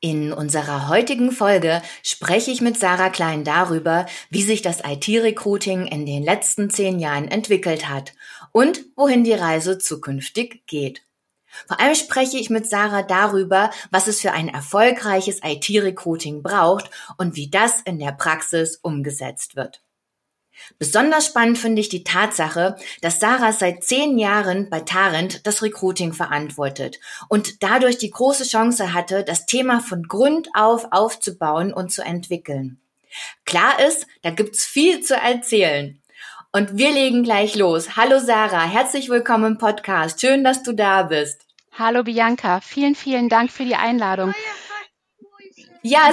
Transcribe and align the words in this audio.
In 0.00 0.32
unserer 0.32 0.88
heutigen 0.88 1.32
Folge 1.32 1.82
spreche 2.04 2.52
ich 2.52 2.60
mit 2.60 2.78
Sarah 2.78 3.10
Klein 3.10 3.42
darüber, 3.42 4.06
wie 4.30 4.44
sich 4.44 4.62
das 4.62 4.80
IT-Recruiting 4.84 5.86
in 5.86 6.06
den 6.06 6.22
letzten 6.22 6.70
zehn 6.70 7.00
Jahren 7.00 7.26
entwickelt 7.26 7.88
hat 7.88 8.12
und 8.52 8.84
wohin 8.94 9.24
die 9.24 9.32
Reise 9.32 9.78
zukünftig 9.78 10.64
geht. 10.68 11.02
Vor 11.66 11.80
allem 11.80 11.96
spreche 11.96 12.38
ich 12.38 12.48
mit 12.48 12.68
Sarah 12.68 13.02
darüber, 13.02 13.70
was 13.90 14.06
es 14.06 14.20
für 14.20 14.30
ein 14.30 14.48
erfolgreiches 14.48 15.40
IT-Recruiting 15.42 16.44
braucht 16.44 16.90
und 17.16 17.34
wie 17.34 17.50
das 17.50 17.80
in 17.80 17.98
der 17.98 18.12
Praxis 18.12 18.76
umgesetzt 18.76 19.56
wird. 19.56 19.82
Besonders 20.78 21.26
spannend 21.26 21.58
finde 21.58 21.80
ich 21.80 21.88
die 21.88 22.04
Tatsache, 22.04 22.76
dass 23.00 23.20
Sarah 23.20 23.52
seit 23.52 23.84
zehn 23.84 24.18
Jahren 24.18 24.70
bei 24.70 24.80
Tarent 24.80 25.46
das 25.46 25.62
Recruiting 25.62 26.12
verantwortet 26.12 26.98
und 27.28 27.62
dadurch 27.62 27.98
die 27.98 28.10
große 28.10 28.44
Chance 28.44 28.92
hatte, 28.92 29.24
das 29.24 29.46
Thema 29.46 29.80
von 29.80 30.04
Grund 30.04 30.48
auf 30.54 30.88
aufzubauen 30.90 31.72
und 31.72 31.92
zu 31.92 32.02
entwickeln. 32.02 32.80
Klar 33.44 33.80
ist, 33.86 34.06
da 34.22 34.30
gibt's 34.30 34.64
viel 34.64 35.00
zu 35.00 35.14
erzählen. 35.14 36.00
Und 36.52 36.78
wir 36.78 36.92
legen 36.92 37.24
gleich 37.24 37.56
los. 37.56 37.96
Hallo 37.96 38.18
Sarah, 38.18 38.64
herzlich 38.64 39.08
willkommen 39.08 39.52
im 39.52 39.58
Podcast. 39.58 40.20
Schön, 40.20 40.44
dass 40.44 40.62
du 40.62 40.72
da 40.72 41.02
bist. 41.02 41.46
Hallo 41.78 42.02
Bianca, 42.02 42.60
vielen, 42.60 42.94
vielen 42.94 43.28
Dank 43.28 43.52
für 43.52 43.64
die 43.64 43.76
Einladung. 43.76 44.30
Ja, 44.30 44.67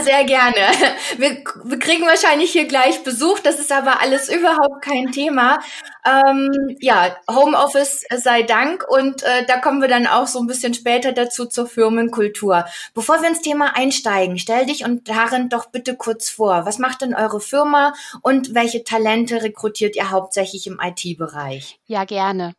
sehr 0.01 0.23
gerne. 0.23 0.55
Wir, 1.17 1.43
wir 1.63 1.79
kriegen 1.79 2.05
wahrscheinlich 2.05 2.51
hier 2.51 2.65
gleich 2.67 3.03
Besuch, 3.03 3.39
das 3.39 3.59
ist 3.59 3.71
aber 3.71 4.01
alles 4.01 4.29
überhaupt 4.29 4.81
kein 4.81 5.11
Thema. 5.11 5.59
Ähm, 6.05 6.75
ja, 6.79 7.15
Homeoffice 7.29 8.03
sei 8.15 8.43
Dank 8.43 8.85
und 8.87 9.23
äh, 9.23 9.45
da 9.47 9.57
kommen 9.57 9.81
wir 9.81 9.87
dann 9.87 10.07
auch 10.07 10.27
so 10.27 10.39
ein 10.39 10.47
bisschen 10.47 10.73
später 10.73 11.11
dazu 11.13 11.45
zur 11.45 11.67
Firmenkultur. 11.67 12.65
Bevor 12.93 13.21
wir 13.21 13.29
ins 13.29 13.41
Thema 13.41 13.75
einsteigen, 13.75 14.37
stell 14.37 14.65
dich 14.65 14.83
und 14.83 15.07
darin 15.09 15.49
doch 15.49 15.67
bitte 15.67 15.95
kurz 15.95 16.29
vor. 16.29 16.65
Was 16.65 16.79
macht 16.79 17.01
denn 17.01 17.15
eure 17.15 17.39
Firma 17.39 17.93
und 18.21 18.53
welche 18.53 18.83
Talente 18.83 19.41
rekrutiert 19.41 19.95
ihr 19.95 20.11
hauptsächlich 20.11 20.67
im 20.67 20.79
IT-Bereich? 20.81 21.79
Ja, 21.87 22.03
gerne. 22.05 22.53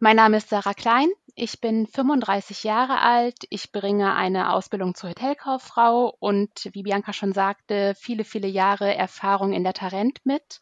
Mein 0.00 0.16
Name 0.16 0.38
ist 0.38 0.48
Sarah 0.48 0.74
Klein. 0.74 1.08
Ich 1.42 1.58
bin 1.58 1.86
35 1.86 2.64
Jahre 2.64 3.00
alt. 3.00 3.46
Ich 3.48 3.72
bringe 3.72 4.14
eine 4.14 4.52
Ausbildung 4.52 4.94
zur 4.94 5.08
Hotelkauffrau 5.08 6.14
und, 6.18 6.50
wie 6.74 6.82
Bianca 6.82 7.14
schon 7.14 7.32
sagte, 7.32 7.94
viele, 7.98 8.24
viele 8.24 8.46
Jahre 8.46 8.94
Erfahrung 8.94 9.54
in 9.54 9.64
der 9.64 9.72
Tarent 9.72 10.18
mit. 10.24 10.60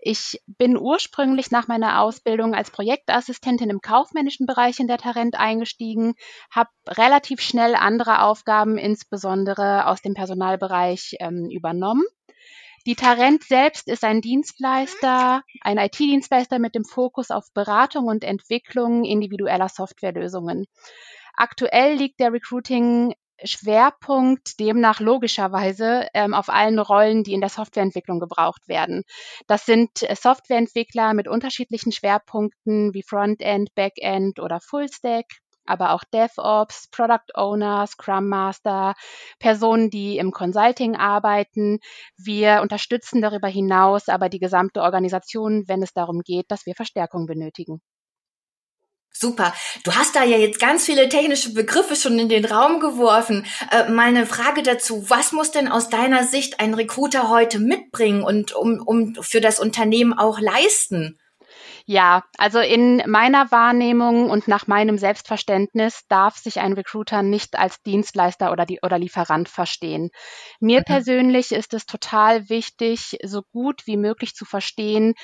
Ich 0.00 0.42
bin 0.46 0.76
ursprünglich 0.76 1.50
nach 1.50 1.66
meiner 1.66 2.02
Ausbildung 2.02 2.54
als 2.54 2.70
Projektassistentin 2.70 3.70
im 3.70 3.80
kaufmännischen 3.80 4.44
Bereich 4.44 4.80
in 4.80 4.86
der 4.86 4.98
Tarent 4.98 5.36
eingestiegen, 5.36 6.12
habe 6.50 6.68
relativ 6.88 7.40
schnell 7.40 7.74
andere 7.74 8.20
Aufgaben, 8.20 8.76
insbesondere 8.76 9.86
aus 9.86 10.02
dem 10.02 10.12
Personalbereich, 10.12 11.16
ähm, 11.20 11.48
übernommen 11.50 12.04
die 12.86 12.96
Tarent 12.96 13.44
selbst 13.44 13.88
ist 13.88 14.04
ein 14.04 14.20
Dienstleister, 14.20 15.42
ein 15.60 15.78
IT-Dienstleister 15.78 16.58
mit 16.58 16.74
dem 16.74 16.84
Fokus 16.84 17.30
auf 17.30 17.52
Beratung 17.54 18.06
und 18.06 18.24
Entwicklung 18.24 19.04
individueller 19.04 19.68
Softwarelösungen. 19.68 20.66
Aktuell 21.34 21.94
liegt 21.94 22.20
der 22.20 22.32
Recruiting 22.32 23.14
Schwerpunkt 23.44 24.60
demnach 24.60 25.00
logischerweise 25.00 26.06
ähm, 26.14 26.34
auf 26.34 26.48
allen 26.48 26.78
Rollen, 26.78 27.24
die 27.24 27.32
in 27.32 27.40
der 27.40 27.50
Softwareentwicklung 27.50 28.20
gebraucht 28.20 28.68
werden. 28.68 29.02
Das 29.46 29.66
sind 29.66 30.02
äh, 30.02 30.14
Softwareentwickler 30.14 31.14
mit 31.14 31.28
unterschiedlichen 31.28 31.92
Schwerpunkten 31.92 32.94
wie 32.94 33.02
Frontend, 33.02 33.74
Backend 33.74 34.38
oder 34.38 34.60
Fullstack, 34.60 35.26
aber 35.66 35.92
auch 35.92 36.04
DevOps, 36.12 36.88
Product 36.90 37.34
Owner, 37.34 37.86
Scrum 37.86 38.28
Master, 38.28 38.94
Personen, 39.38 39.90
die 39.90 40.18
im 40.18 40.30
Consulting 40.30 40.96
arbeiten. 40.96 41.78
Wir 42.16 42.60
unterstützen 42.62 43.22
darüber 43.22 43.48
hinaus 43.48 44.08
aber 44.08 44.28
die 44.28 44.38
gesamte 44.38 44.82
Organisation, 44.82 45.64
wenn 45.66 45.82
es 45.82 45.92
darum 45.92 46.22
geht, 46.22 46.46
dass 46.48 46.66
wir 46.66 46.74
Verstärkung 46.74 47.26
benötigen. 47.26 47.80
Super. 49.14 49.54
Du 49.84 49.94
hast 49.94 50.16
da 50.16 50.24
ja 50.24 50.38
jetzt 50.38 50.58
ganz 50.58 50.86
viele 50.86 51.08
technische 51.08 51.52
Begriffe 51.52 51.96
schon 51.96 52.18
in 52.18 52.30
den 52.30 52.46
Raum 52.46 52.80
geworfen. 52.80 53.46
Äh, 53.70 53.90
mal 53.90 54.26
Frage 54.26 54.62
dazu. 54.62 55.08
Was 55.10 55.32
muss 55.32 55.50
denn 55.50 55.68
aus 55.68 55.90
deiner 55.90 56.24
Sicht 56.24 56.60
ein 56.60 56.74
Recruiter 56.74 57.28
heute 57.28 57.58
mitbringen 57.58 58.22
und 58.22 58.54
um, 58.54 58.80
um 58.80 59.14
für 59.20 59.42
das 59.42 59.60
Unternehmen 59.60 60.14
auch 60.14 60.40
leisten? 60.40 61.18
Ja, 61.86 62.22
also 62.38 62.60
in 62.60 63.02
meiner 63.06 63.50
Wahrnehmung 63.50 64.30
und 64.30 64.48
nach 64.48 64.66
meinem 64.66 64.98
Selbstverständnis 64.98 66.06
darf 66.08 66.36
sich 66.36 66.60
ein 66.60 66.74
Recruiter 66.74 67.22
nicht 67.22 67.58
als 67.58 67.82
Dienstleister 67.82 68.52
oder, 68.52 68.66
die, 68.66 68.78
oder 68.82 68.98
Lieferant 68.98 69.48
verstehen. 69.48 70.10
Mir 70.60 70.80
mhm. 70.80 70.84
persönlich 70.84 71.52
ist 71.52 71.74
es 71.74 71.86
total 71.86 72.48
wichtig, 72.48 73.18
so 73.24 73.42
gut 73.52 73.86
wie 73.86 73.96
möglich 73.96 74.34
zu 74.34 74.44
verstehen, 74.44 75.14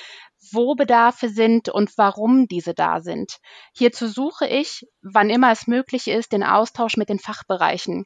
wo 0.51 0.75
Bedarfe 0.75 1.29
sind 1.29 1.69
und 1.69 1.97
warum 1.97 2.47
diese 2.47 2.73
da 2.73 3.01
sind. 3.01 3.37
Hierzu 3.75 4.07
suche 4.07 4.47
ich, 4.47 4.85
wann 5.01 5.29
immer 5.29 5.51
es 5.51 5.67
möglich 5.67 6.07
ist, 6.07 6.31
den 6.31 6.43
Austausch 6.43 6.97
mit 6.97 7.09
den 7.09 7.19
Fachbereichen. 7.19 8.05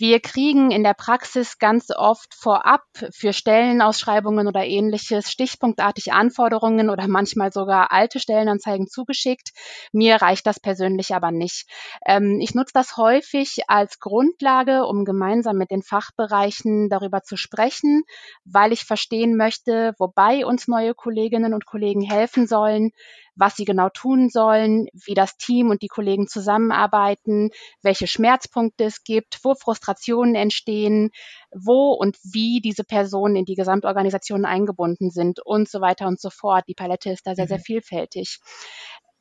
Wir 0.00 0.18
kriegen 0.18 0.70
in 0.70 0.82
der 0.82 0.94
Praxis 0.94 1.58
ganz 1.58 1.90
oft 1.94 2.34
vorab 2.34 2.84
für 3.12 3.34
Stellenausschreibungen 3.34 4.48
oder 4.48 4.64
ähnliches 4.64 5.30
stichpunktartig 5.30 6.14
Anforderungen 6.14 6.88
oder 6.88 7.06
manchmal 7.06 7.52
sogar 7.52 7.92
alte 7.92 8.18
Stellenanzeigen 8.18 8.86
zugeschickt. 8.86 9.50
Mir 9.92 10.16
reicht 10.16 10.46
das 10.46 10.58
persönlich 10.58 11.14
aber 11.14 11.32
nicht. 11.32 11.68
Ähm, 12.06 12.38
ich 12.40 12.54
nutze 12.54 12.72
das 12.72 12.96
häufig 12.96 13.64
als 13.68 13.98
Grundlage, 13.98 14.86
um 14.86 15.04
gemeinsam 15.04 15.58
mit 15.58 15.70
den 15.70 15.82
Fachbereichen 15.82 16.88
darüber 16.88 17.22
zu 17.22 17.36
sprechen, 17.36 18.04
weil 18.46 18.72
ich 18.72 18.84
verstehen 18.84 19.36
möchte, 19.36 19.92
wobei 19.98 20.46
uns 20.46 20.66
neue 20.66 20.94
Kolleginnen 20.94 21.52
und 21.52 21.66
Kollegen 21.66 22.00
helfen 22.00 22.46
sollen, 22.46 22.92
was 23.40 23.56
sie 23.56 23.64
genau 23.64 23.88
tun 23.88 24.28
sollen, 24.28 24.86
wie 24.92 25.14
das 25.14 25.36
Team 25.36 25.70
und 25.70 25.82
die 25.82 25.88
Kollegen 25.88 26.28
zusammenarbeiten, 26.28 27.50
welche 27.82 28.06
Schmerzpunkte 28.06 28.84
es 28.84 29.02
gibt, 29.02 29.40
wo 29.42 29.54
Frustrationen 29.54 30.34
entstehen, 30.34 31.10
wo 31.50 31.92
und 31.92 32.16
wie 32.22 32.60
diese 32.60 32.84
Personen 32.84 33.36
in 33.36 33.44
die 33.46 33.54
Gesamtorganisation 33.54 34.44
eingebunden 34.44 35.10
sind 35.10 35.40
und 35.44 35.68
so 35.68 35.80
weiter 35.80 36.06
und 36.06 36.20
so 36.20 36.30
fort. 36.30 36.64
Die 36.68 36.74
Palette 36.74 37.10
ist 37.10 37.26
da 37.26 37.34
sehr, 37.34 37.48
sehr 37.48 37.58
mhm. 37.58 37.62
vielfältig. 37.62 38.38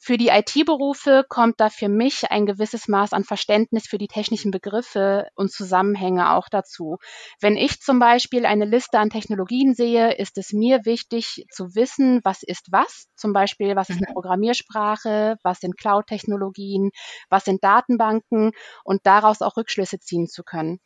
Für 0.02 0.18
die 0.18 0.30
IT-Berufe 0.30 1.26
kommt 1.28 1.60
da 1.60 1.70
für 1.70 1.90
mich 1.90 2.32
ein 2.32 2.46
gewisses 2.46 2.88
Maß 2.88 3.12
an 3.12 3.26
Verständnis 3.26 3.86
für 3.86 3.98
die 3.98 4.08
technischen 4.08 4.50
Begriffe 4.50 5.28
und 5.36 5.52
Zusammenhänge 5.52 6.32
auch 6.32 6.48
dazu. 6.48 6.98
Wenn 7.42 7.58
ich 7.58 7.82
zum 7.82 8.00
Beispiel 8.00 8.46
eine 8.46 8.64
Liste 8.64 8.98
an 8.98 9.10
Technologien 9.10 9.74
sehe, 9.74 10.14
ist 10.14 10.38
es 10.38 10.54
mir 10.54 10.86
wichtig 10.86 11.46
zu 11.52 11.76
wissen, 11.76 12.22
was 12.24 12.44
ist 12.44 12.72
was. 12.72 13.08
Zum 13.16 13.34
Beispiel, 13.34 13.76
was 13.76 13.90
ist 13.90 13.98
eine 13.98 14.08
mhm. 14.10 14.14
Programmiersprache, 14.14 15.36
was 15.44 15.60
sind 15.60 15.78
Cloud-Technologien, 15.78 16.92
was 17.30 17.44
sind 17.44 17.62
Datenbanken 17.62 18.52
und 18.86 19.06
daraus 19.06 19.42
auch 19.42 19.58
Rückschlüsse 19.58 20.00
ziehen 20.00 20.28
zu 20.28 20.44
können. 20.44 20.80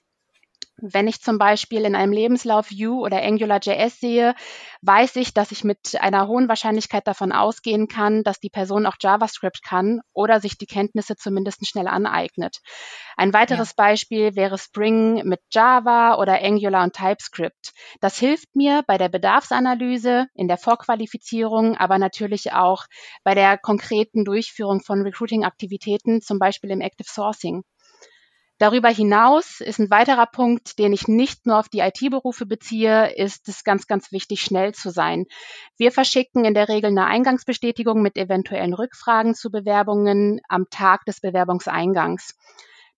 Wenn 0.78 1.08
ich 1.08 1.22
zum 1.22 1.38
Beispiel 1.38 1.86
in 1.86 1.96
einem 1.96 2.12
Lebenslauf 2.12 2.72
Vue 2.72 3.00
oder 3.00 3.22
AngularJS 3.22 4.00
sehe, 4.00 4.34
weiß 4.82 5.16
ich, 5.18 5.34
dass 5.34 5.52
ich 5.52 5.64
mit 5.64 5.96
einer 6.00 6.28
hohen 6.28 6.50
Wahrscheinlichkeit 6.50 7.08
davon 7.08 7.32
ausgehen 7.32 7.88
kann, 7.88 8.24
dass 8.24 8.40
die 8.40 8.50
Person 8.50 8.88
auch 8.88 8.96
JavaScript 9.00 9.64
kann 9.64 10.02
oder 10.14 10.40
sich 10.40 10.58
die 10.58 10.66
Kenntnisse 10.66 11.16
zumindest 11.16 11.68
schnell 11.68 11.88
aneignet. 11.88 12.58
Ein 13.16 13.34
weiteres 13.34 13.70
ja. 13.70 13.74
Beispiel 13.78 14.36
wäre 14.36 14.58
Spring 14.58 15.22
mit 15.28 15.42
Java 15.52 16.16
oder 16.16 16.44
Angular 16.44 16.84
und 16.84 16.96
TypeScript. 16.96 17.72
Das 18.02 18.18
hilft 18.18 18.56
mir 18.56 18.84
bei 18.88 18.98
der 18.98 19.10
Bedarfsanalyse, 19.10 20.26
in 20.34 20.48
der 20.48 20.58
Vorqualifizierung, 20.58 21.78
aber 21.78 22.00
natürlich 22.00 22.52
auch 22.52 22.86
bei 23.24 23.36
der 23.36 23.60
konkreten 23.60 24.26
Durchführung 24.26 24.82
von 24.82 25.04
Recruiting-Aktivitäten, 25.04 26.22
zum 26.22 26.40
Beispiel 26.40 26.72
im 26.72 26.82
Active 26.82 27.08
Sourcing. 27.08 27.64
Darüber 28.64 28.88
hinaus 28.88 29.60
ist 29.60 29.80
ein 29.80 29.90
weiterer 29.90 30.26
Punkt, 30.26 30.80
den 30.80 30.94
ich 30.94 31.10
nicht 31.10 31.46
nur 31.46 31.60
auf 31.60 31.68
die 31.68 31.80
IT-Berufe 31.80 32.46
beziehe, 32.46 33.14
ist 33.14 33.50
es 33.50 33.66
ganz, 33.66 33.88
ganz 33.88 34.14
wichtig, 34.14 34.40
schnell 34.40 34.74
zu 34.74 34.90
sein. 34.90 35.26
Wir 35.76 35.92
verschicken 35.92 36.46
in 36.46 36.54
der 36.54 36.70
Regel 36.70 36.92
eine 36.92 37.06
Eingangsbestätigung 37.06 38.02
mit 38.02 38.16
eventuellen 38.16 38.74
Rückfragen 38.74 39.36
zu 39.36 39.52
Bewerbungen 39.52 40.40
am 40.48 40.70
Tag 40.70 41.04
des 41.04 41.20
Bewerbungseingangs. 41.20 42.38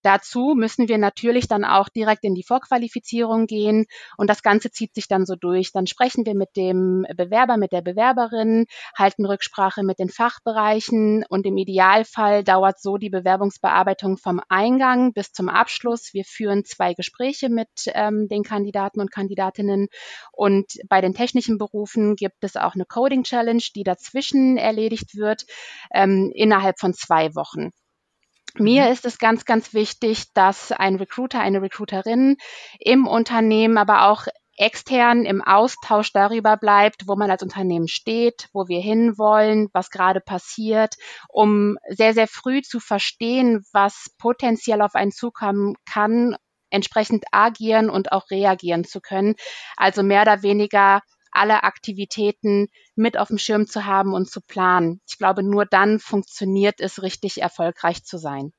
Dazu 0.06 0.54
müssen 0.56 0.88
wir 0.88 1.00
natürlich 1.00 1.48
dann 1.48 1.66
auch 1.66 1.90
direkt 1.90 2.26
in 2.26 2.36
die 2.36 2.44
Vorqualifizierung 2.44 3.48
gehen 3.48 3.88
und 4.18 4.30
das 4.30 4.44
Ganze 4.44 4.70
zieht 4.70 4.94
sich 4.94 5.08
dann 5.08 5.26
so 5.26 5.36
durch. 5.36 5.72
Dann 5.72 5.88
sprechen 5.88 6.28
wir 6.28 6.36
mit 6.36 6.56
dem 6.56 7.08
Bewerber, 7.18 7.58
mit 7.58 7.72
der 7.72 7.82
Bewerberin, 7.82 8.68
halten 8.96 9.26
Rücksprache 9.26 9.82
mit 9.82 9.98
den 9.98 10.10
Fachbereichen 10.10 11.26
und 11.28 11.48
im 11.48 11.58
Idealfall 11.58 12.44
dauert 12.44 12.80
so 12.80 12.98
die 12.98 13.10
Bewerbungsbearbeitung 13.10 14.18
vom 14.18 14.42
Eingang 14.48 15.12
bis 15.12 15.32
zum 15.32 15.50
Abschluss. 15.50 16.14
Wir 16.14 16.24
führen 16.24 16.66
zwei 16.66 16.94
Gespräche 16.94 17.50
mit 17.50 17.70
ähm, 17.88 18.28
den 18.28 18.44
Kandidaten 18.44 19.02
und 19.02 19.12
Kandidatinnen 19.12 19.88
und 20.32 20.74
bei 20.88 21.02
den 21.02 21.16
technischen 21.16 21.58
Berufen 21.58 22.16
gibt 22.16 22.44
es 22.44 22.58
auch 22.58 22.76
eine 22.76 22.86
Coding 22.86 23.24
Challenge, 23.24 23.64
die 23.76 23.84
dazwischen 23.84 24.58
erledigt 24.58 25.16
wird 25.16 25.46
ähm, 25.92 26.32
innerhalb 26.36 26.80
von 26.80 26.94
zwei 26.94 27.34
Wochen. 27.34 27.72
Mir 28.60 28.86
mhm. 28.86 28.92
ist 28.92 29.06
es 29.06 29.18
ganz, 29.18 29.46
ganz 29.46 29.74
wichtig, 29.74 30.34
dass 30.34 30.72
ein 30.72 30.96
Recruiter, 30.96 31.40
eine 31.40 31.62
Recruiterin 31.62 32.38
im 32.80 33.08
Unternehmen, 33.08 33.78
aber 33.78 34.08
auch 34.10 34.28
extern 34.58 35.26
im 35.26 35.42
Austausch 35.42 36.14
darüber 36.14 36.56
bleibt, 36.58 37.08
wo 37.08 37.16
man 37.16 37.30
als 37.30 37.44
Unternehmen 37.44 37.88
steht, 37.88 38.48
wo 38.54 38.68
wir 38.68 38.80
hinwollen, 38.80 39.68
was 39.74 39.90
gerade 39.90 40.22
passiert, 40.22 40.96
um 41.28 41.78
sehr, 41.90 42.14
sehr 42.14 42.28
früh 42.28 42.62
zu 42.62 42.80
verstehen, 42.80 43.66
was 43.74 44.12
potenziell 44.18 44.82
auf 44.82 44.96
einen 44.96 45.12
zukommen 45.12 45.76
kann, 45.86 46.38
entsprechend 46.70 47.26
agieren 47.32 47.90
und 47.90 48.12
auch 48.12 48.30
reagieren 48.32 48.86
zu 48.86 49.02
können. 49.02 49.36
Also 49.76 50.04
mehr 50.04 50.22
oder 50.22 50.42
weniger 50.42 51.02
alle 51.36 51.64
Aktivitäten 51.64 52.68
mit 52.96 53.18
auf 53.18 53.30
dem 53.30 53.38
Schirm 53.38 53.68
zu 53.68 53.86
haben 53.86 54.14
und 54.14 54.30
zu 54.30 54.42
planen. 54.42 55.02
Ich 55.08 55.18
glaube, 55.18 55.44
nur 55.44 55.66
dann 55.66 56.00
funktioniert 56.00 56.80
es 56.80 57.02
richtig 57.02 57.42
erfolgreich 57.42 58.04
zu 58.04 58.18
sein. 58.18 58.54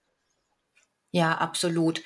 Ja, 1.16 1.32
absolut. 1.32 2.02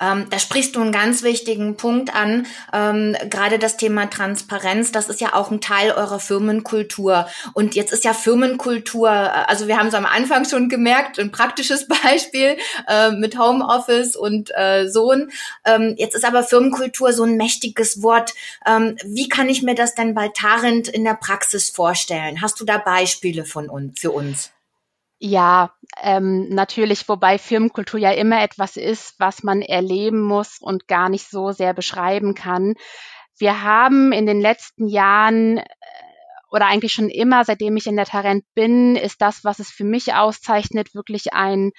Ähm, 0.00 0.24
da 0.30 0.38
sprichst 0.38 0.74
du 0.74 0.80
einen 0.80 0.90
ganz 0.90 1.22
wichtigen 1.22 1.76
Punkt 1.76 2.14
an. 2.14 2.46
Ähm, 2.72 3.14
gerade 3.28 3.58
das 3.58 3.76
Thema 3.76 4.08
Transparenz, 4.08 4.90
das 4.90 5.10
ist 5.10 5.20
ja 5.20 5.34
auch 5.34 5.50
ein 5.50 5.60
Teil 5.60 5.90
eurer 5.90 6.18
Firmenkultur. 6.18 7.28
Und 7.52 7.74
jetzt 7.74 7.92
ist 7.92 8.04
ja 8.04 8.14
Firmenkultur, 8.14 9.10
äh, 9.10 9.44
also 9.48 9.68
wir 9.68 9.76
haben 9.76 9.88
es 9.88 9.94
am 9.94 10.06
Anfang 10.06 10.46
schon 10.48 10.70
gemerkt, 10.70 11.18
ein 11.18 11.30
praktisches 11.30 11.88
Beispiel 12.04 12.56
äh, 12.88 13.10
mit 13.10 13.38
Homeoffice 13.38 14.16
und 14.16 14.50
äh, 14.56 14.88
Sohn. 14.88 15.30
Ähm, 15.66 15.94
jetzt 15.98 16.14
ist 16.14 16.24
aber 16.24 16.42
Firmenkultur 16.42 17.12
so 17.12 17.24
ein 17.24 17.36
mächtiges 17.36 18.02
Wort. 18.02 18.32
Ähm, 18.66 18.96
wie 19.04 19.28
kann 19.28 19.50
ich 19.50 19.60
mir 19.60 19.74
das 19.74 19.94
denn 19.94 20.14
bei 20.14 20.28
Tarent 20.28 20.88
in 20.88 21.04
der 21.04 21.18
Praxis 21.20 21.68
vorstellen? 21.68 22.40
Hast 22.40 22.58
du 22.60 22.64
da 22.64 22.78
Beispiele 22.78 23.44
von 23.44 23.68
uns, 23.68 24.00
für 24.00 24.12
uns? 24.12 24.53
Ja, 25.26 25.72
ähm, 26.02 26.50
natürlich, 26.50 27.08
wobei 27.08 27.38
Firmenkultur 27.38 27.98
ja 27.98 28.10
immer 28.10 28.42
etwas 28.42 28.76
ist, 28.76 29.14
was 29.18 29.42
man 29.42 29.62
erleben 29.62 30.20
muss 30.20 30.58
und 30.60 30.86
gar 30.86 31.08
nicht 31.08 31.30
so 31.30 31.50
sehr 31.50 31.72
beschreiben 31.72 32.34
kann. 32.34 32.74
Wir 33.38 33.62
haben 33.62 34.12
in 34.12 34.26
den 34.26 34.38
letzten 34.38 34.86
Jahren 34.86 35.56
äh, 35.56 35.64
oder 36.50 36.66
eigentlich 36.66 36.92
schon 36.92 37.08
immer, 37.08 37.42
seitdem 37.42 37.74
ich 37.78 37.86
in 37.86 37.96
der 37.96 38.04
Tarent 38.04 38.44
bin, 38.54 38.96
ist 38.96 39.22
das, 39.22 39.44
was 39.44 39.60
es 39.60 39.70
für 39.70 39.84
mich 39.84 40.12
auszeichnet, 40.12 40.94
wirklich 40.94 41.32
ein 41.32 41.72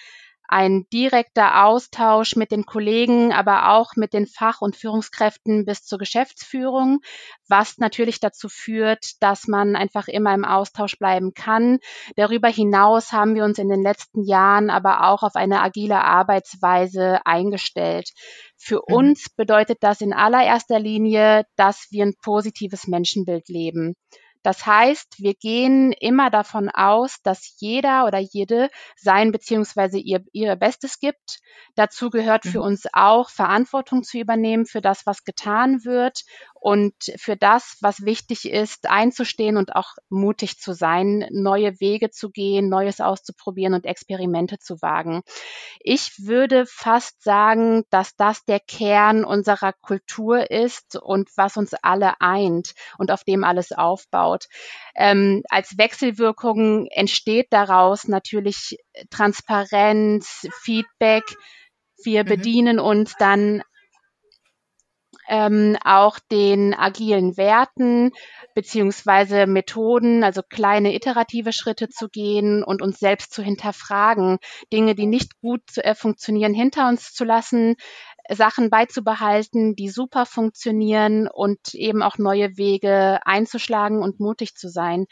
ein 0.47 0.85
direkter 0.91 1.65
Austausch 1.65 2.35
mit 2.35 2.51
den 2.51 2.65
Kollegen, 2.65 3.33
aber 3.33 3.71
auch 3.71 3.95
mit 3.95 4.13
den 4.13 4.27
Fach- 4.27 4.61
und 4.61 4.75
Führungskräften 4.75 5.65
bis 5.65 5.83
zur 5.83 5.97
Geschäftsführung, 5.97 6.99
was 7.47 7.77
natürlich 7.77 8.19
dazu 8.19 8.49
führt, 8.49 9.21
dass 9.21 9.47
man 9.47 9.75
einfach 9.75 10.07
immer 10.07 10.33
im 10.33 10.45
Austausch 10.45 10.97
bleiben 10.97 11.33
kann. 11.33 11.79
Darüber 12.15 12.49
hinaus 12.49 13.11
haben 13.11 13.35
wir 13.35 13.43
uns 13.43 13.57
in 13.57 13.69
den 13.69 13.81
letzten 13.81 14.23
Jahren 14.23 14.69
aber 14.69 15.07
auch 15.09 15.23
auf 15.23 15.35
eine 15.35 15.61
agile 15.61 16.03
Arbeitsweise 16.03 17.19
eingestellt. 17.25 18.11
Für 18.57 18.81
mhm. 18.87 18.95
uns 18.95 19.29
bedeutet 19.29 19.79
das 19.81 20.01
in 20.01 20.13
allererster 20.13 20.79
Linie, 20.79 21.45
dass 21.55 21.87
wir 21.91 22.03
ein 22.03 22.15
positives 22.21 22.87
Menschenbild 22.87 23.49
leben. 23.49 23.95
Das 24.45 24.63
heißt, 24.67 25.15
wir 25.17 25.33
gehen 25.33 25.91
immer 25.91 26.29
davon 26.29 26.69
aus, 26.69 27.17
dass 27.23 27.55
jeder 27.57 28.05
oder 28.05 28.19
jede 28.19 28.69
sein 28.95 29.31
bzw. 29.31 29.97
ihr, 29.97 30.23
ihr 30.33 30.55
Bestes 30.55 30.99
gibt. 30.99 31.39
Dazu 31.73 32.11
gehört 32.11 32.43
für 32.45 32.59
mhm. 32.59 32.65
uns 32.65 32.83
auch, 32.93 33.31
Verantwortung 33.31 34.03
zu 34.03 34.19
übernehmen 34.19 34.67
für 34.67 34.81
das, 34.81 35.07
was 35.07 35.23
getan 35.23 35.83
wird 35.83 36.25
und 36.65 36.95
für 37.17 37.37
das, 37.37 37.77
was 37.81 38.05
wichtig 38.05 38.49
ist, 38.49 38.89
einzustehen 38.89 39.55
und 39.55 39.75
auch 39.75 39.89
mutig 40.09 40.57
zu 40.57 40.73
sein, 40.73 41.27
neue 41.29 41.79
Wege 41.79 42.09
zu 42.09 42.31
gehen, 42.31 42.69
Neues 42.69 43.01
auszuprobieren 43.01 43.75
und 43.75 43.85
Experimente 43.85 44.57
zu 44.57 44.81
wagen. 44.81 45.21
Ich 45.79 46.13
würde 46.25 46.65
fast 46.65 47.21
sagen, 47.21 47.83
dass 47.91 48.15
das 48.15 48.45
der 48.45 48.59
Kern 48.59 49.25
unserer 49.25 49.73
Kultur 49.73 50.49
ist 50.49 50.95
und 50.99 51.29
was 51.37 51.55
uns 51.55 51.75
alle 51.83 52.19
eint 52.19 52.73
und 52.97 53.11
auf 53.11 53.23
dem 53.23 53.43
alles 53.43 53.71
aufbaut. 53.71 54.45
Ähm, 54.95 55.43
als 55.49 55.77
Wechselwirkung 55.77 56.87
entsteht 56.87 57.49
daraus 57.51 58.07
natürlich 58.07 58.79
Transparenz, 59.11 60.47
Feedback. 60.63 61.25
Wir 62.03 62.23
mhm. 62.23 62.27
bedienen 62.27 62.79
uns 62.79 63.13
dann 63.19 63.61
ähm, 65.27 65.77
auch 65.83 66.19
den 66.31 66.73
agilen 66.73 67.37
Werten 67.37 68.11
beziehungsweise 68.53 69.47
Methoden, 69.47 70.23
also 70.23 70.41
kleine 70.41 70.93
iterative 70.95 71.53
Schritte 71.53 71.89
zu 71.89 72.09
gehen 72.09 72.63
und 72.63 72.81
uns 72.81 72.99
selbst 72.99 73.33
zu 73.33 73.41
hinterfragen, 73.41 74.37
Dinge, 74.71 74.95
die 74.95 75.07
nicht 75.07 75.39
gut 75.41 75.63
äh, 75.77 75.95
funktionieren, 75.95 76.53
hinter 76.53 76.87
uns 76.87 77.13
zu 77.13 77.23
lassen, 77.23 77.75
Sachen 78.31 78.69
beizubehalten, 78.69 79.75
die 79.75 79.89
super 79.89 80.25
funktionieren 80.25 81.27
und 81.27 81.73
eben 81.73 82.01
auch 82.01 82.17
neue 82.17 82.57
Wege 82.57 83.19
einzuschlagen 83.25 84.01
und 84.01 84.19
mutig 84.19 84.55
zu 84.55 84.69
sein. 84.69 85.05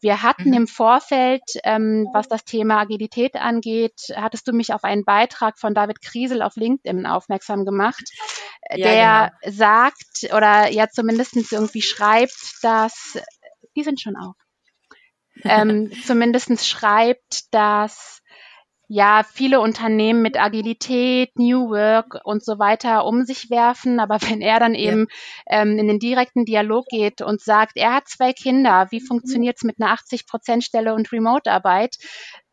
Wir 0.00 0.22
hatten 0.22 0.48
mhm. 0.48 0.54
im 0.54 0.66
Vorfeld, 0.66 1.42
ähm, 1.64 2.08
was 2.12 2.28
das 2.28 2.44
Thema 2.44 2.80
Agilität 2.80 3.36
angeht, 3.36 4.08
hattest 4.14 4.48
du 4.48 4.52
mich 4.52 4.72
auf 4.72 4.84
einen 4.84 5.04
Beitrag 5.04 5.58
von 5.58 5.74
David 5.74 6.00
Kriesel 6.00 6.42
auf 6.42 6.56
LinkedIn 6.56 7.06
aufmerksam 7.06 7.64
gemacht, 7.64 8.04
ja, 8.70 8.76
der 8.76 9.32
genau. 9.40 9.56
sagt 9.56 10.34
oder 10.34 10.70
ja 10.70 10.88
zumindest 10.88 11.36
irgendwie 11.52 11.82
schreibt, 11.82 12.58
dass 12.62 13.18
die 13.76 13.82
sind 13.82 14.00
schon 14.00 14.16
auf. 14.16 14.36
ähm, 15.42 15.90
zumindest 16.06 16.66
schreibt, 16.66 17.52
dass 17.52 18.22
ja 18.88 19.22
viele 19.30 19.60
Unternehmen 19.60 20.22
mit 20.22 20.38
Agilität, 20.38 21.38
New 21.38 21.70
Work 21.70 22.20
und 22.24 22.44
so 22.44 22.58
weiter 22.58 23.04
um 23.04 23.24
sich 23.24 23.50
werfen. 23.50 24.00
Aber 24.00 24.18
wenn 24.28 24.40
er 24.40 24.60
dann 24.60 24.74
eben 24.74 25.06
ja. 25.48 25.62
ähm, 25.62 25.78
in 25.78 25.88
den 25.88 25.98
direkten 25.98 26.44
Dialog 26.44 26.86
geht 26.86 27.22
und 27.22 27.40
sagt, 27.40 27.72
er 27.76 27.94
hat 27.94 28.08
zwei 28.08 28.32
Kinder, 28.32 28.88
wie 28.90 29.00
funktioniert 29.00 29.56
es 29.56 29.64
mit 29.64 29.80
einer 29.80 29.94
80-Prozent-Stelle 29.94 30.94
und 30.94 31.12
Remote-Arbeit? 31.12 31.96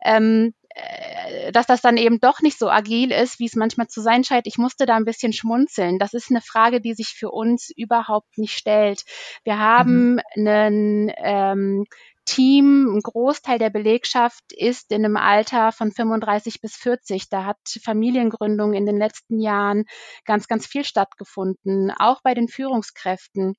Ähm, 0.04 0.54
äh, 0.74 1.52
dass 1.52 1.66
das 1.66 1.82
dann 1.82 1.96
eben 1.96 2.18
doch 2.18 2.40
nicht 2.40 2.58
so 2.58 2.70
agil 2.70 3.12
ist, 3.12 3.38
wie 3.38 3.46
es 3.46 3.56
manchmal 3.56 3.88
zu 3.88 4.00
sein 4.00 4.24
scheint. 4.24 4.46
Ich 4.46 4.56
musste 4.56 4.86
da 4.86 4.96
ein 4.96 5.04
bisschen 5.04 5.32
schmunzeln. 5.32 5.98
Das 5.98 6.14
ist 6.14 6.30
eine 6.30 6.40
Frage, 6.40 6.80
die 6.80 6.94
sich 6.94 7.08
für 7.08 7.30
uns 7.30 7.70
überhaupt 7.76 8.38
nicht 8.38 8.56
stellt. 8.56 9.02
Wir 9.44 9.58
haben 9.58 10.14
mhm. 10.14 10.20
einen 10.34 11.12
ähm, 11.18 11.84
Team, 12.24 12.96
ein 12.96 13.00
Großteil 13.00 13.58
der 13.58 13.70
Belegschaft 13.70 14.52
ist 14.52 14.92
in 14.92 15.04
einem 15.04 15.16
Alter 15.16 15.72
von 15.72 15.92
35 15.92 16.60
bis 16.60 16.76
40. 16.76 17.28
Da 17.28 17.44
hat 17.44 17.58
Familiengründung 17.84 18.74
in 18.74 18.86
den 18.86 18.96
letzten 18.96 19.40
Jahren 19.40 19.84
ganz, 20.24 20.46
ganz 20.46 20.66
viel 20.66 20.84
stattgefunden, 20.84 21.90
auch 21.90 22.20
bei 22.22 22.34
den 22.34 22.48
Führungskräften. 22.48 23.54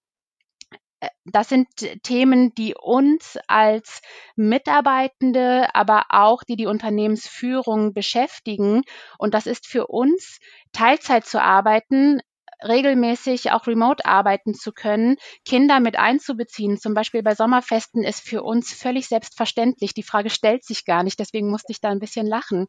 Äh, 1.01 1.09
das 1.25 1.49
sind 1.49 1.67
Themen, 2.03 2.53
die 2.55 2.75
uns 2.79 3.37
als 3.47 4.01
Mitarbeitende, 4.35 5.73
aber 5.75 6.05
auch 6.09 6.43
die 6.43 6.55
die 6.55 6.67
Unternehmensführung 6.67 7.93
beschäftigen. 7.93 8.83
Und 9.17 9.33
das 9.33 9.45
ist 9.45 9.67
für 9.67 9.87
uns 9.87 10.39
Teilzeit 10.71 11.25
zu 11.25 11.41
arbeiten 11.41 12.21
regelmäßig 12.67 13.51
auch 13.51 13.67
remote 13.67 14.05
arbeiten 14.05 14.53
zu 14.53 14.71
können, 14.71 15.17
Kinder 15.45 15.79
mit 15.79 15.97
einzubeziehen, 15.97 16.77
zum 16.77 16.93
Beispiel 16.93 17.23
bei 17.23 17.35
Sommerfesten, 17.35 18.03
ist 18.03 18.21
für 18.21 18.43
uns 18.43 18.73
völlig 18.73 19.07
selbstverständlich. 19.07 19.93
Die 19.93 20.03
Frage 20.03 20.29
stellt 20.29 20.63
sich 20.63 20.85
gar 20.85 21.03
nicht, 21.03 21.19
deswegen 21.19 21.49
musste 21.49 21.71
ich 21.71 21.81
da 21.81 21.89
ein 21.89 21.99
bisschen 21.99 22.27
lachen. 22.27 22.67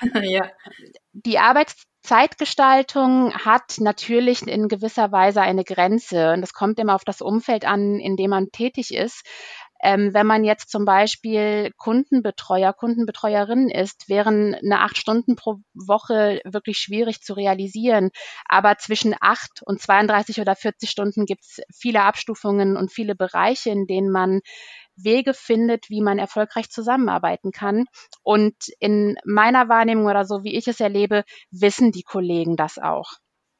ja. 0.22 0.50
Die 1.12 1.38
Arbeitszeitgestaltung 1.38 3.34
hat 3.34 3.78
natürlich 3.78 4.42
in 4.46 4.68
gewisser 4.68 5.10
Weise 5.12 5.40
eine 5.42 5.64
Grenze 5.64 6.32
und 6.32 6.42
es 6.42 6.52
kommt 6.52 6.78
immer 6.78 6.94
auf 6.94 7.04
das 7.04 7.20
Umfeld 7.20 7.64
an, 7.64 7.98
in 7.98 8.16
dem 8.16 8.30
man 8.30 8.50
tätig 8.50 8.94
ist. 8.94 9.22
Ähm, 9.80 10.12
wenn 10.12 10.26
man 10.26 10.44
jetzt 10.44 10.70
zum 10.70 10.84
Beispiel 10.84 11.72
Kundenbetreuer, 11.76 12.72
Kundenbetreuerin 12.72 13.68
ist, 13.70 14.08
wären 14.08 14.54
eine 14.54 14.80
acht 14.80 14.98
Stunden 14.98 15.36
pro 15.36 15.56
Woche 15.74 16.40
wirklich 16.44 16.78
schwierig 16.78 17.22
zu 17.22 17.34
realisieren. 17.34 18.10
Aber 18.46 18.76
zwischen 18.78 19.14
acht 19.20 19.62
und 19.64 19.80
32 19.80 20.40
oder 20.40 20.56
40 20.56 20.90
Stunden 20.90 21.26
gibt 21.26 21.44
es 21.44 21.60
viele 21.74 22.02
Abstufungen 22.02 22.76
und 22.76 22.92
viele 22.92 23.14
Bereiche, 23.14 23.70
in 23.70 23.86
denen 23.86 24.10
man 24.10 24.40
Wege 24.96 25.34
findet, 25.34 25.90
wie 25.90 26.00
man 26.00 26.18
erfolgreich 26.18 26.70
zusammenarbeiten 26.70 27.52
kann. 27.52 27.84
Und 28.22 28.54
in 28.80 29.16
meiner 29.24 29.68
Wahrnehmung 29.68 30.06
oder 30.06 30.24
so, 30.24 30.42
wie 30.42 30.56
ich 30.56 30.68
es 30.68 30.80
erlebe, 30.80 31.24
wissen 31.50 31.92
die 31.92 32.02
Kollegen 32.02 32.56
das 32.56 32.78
auch. 32.78 33.12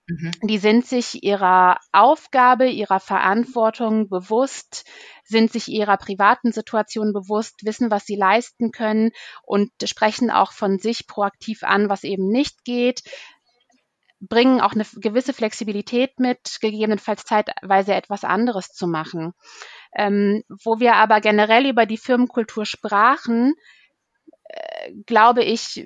Mhm. 0.08 0.30
Die 0.42 0.58
sind 0.58 0.86
sich 0.86 1.22
ihrer 1.22 1.78
Aufgabe, 1.92 2.66
ihrer 2.68 2.98
Verantwortung 2.98 4.08
bewusst, 4.08 4.84
sind 5.24 5.52
sich 5.52 5.68
ihrer 5.68 5.98
privaten 5.98 6.50
Situation 6.50 7.12
bewusst, 7.12 7.64
wissen, 7.64 7.90
was 7.90 8.06
sie 8.06 8.16
leisten 8.16 8.72
können 8.72 9.10
und 9.42 9.70
sprechen 9.84 10.30
auch 10.30 10.52
von 10.52 10.78
sich 10.78 11.06
proaktiv 11.06 11.62
an, 11.62 11.90
was 11.90 12.04
eben 12.04 12.28
nicht 12.28 12.64
geht, 12.64 13.02
bringen 14.20 14.60
auch 14.60 14.72
eine 14.72 14.86
gewisse 14.96 15.32
Flexibilität 15.32 16.18
mit, 16.18 16.58
gegebenenfalls 16.60 17.24
zeitweise 17.24 17.94
etwas 17.94 18.24
anderes 18.24 18.72
zu 18.72 18.86
machen. 18.86 19.32
Ähm, 19.94 20.42
wo 20.48 20.80
wir 20.80 20.94
aber 20.96 21.20
generell 21.20 21.66
über 21.66 21.86
die 21.86 21.98
Firmenkultur 21.98 22.66
sprachen, 22.66 23.54
äh, 24.48 24.92
glaube 25.06 25.44
ich, 25.44 25.84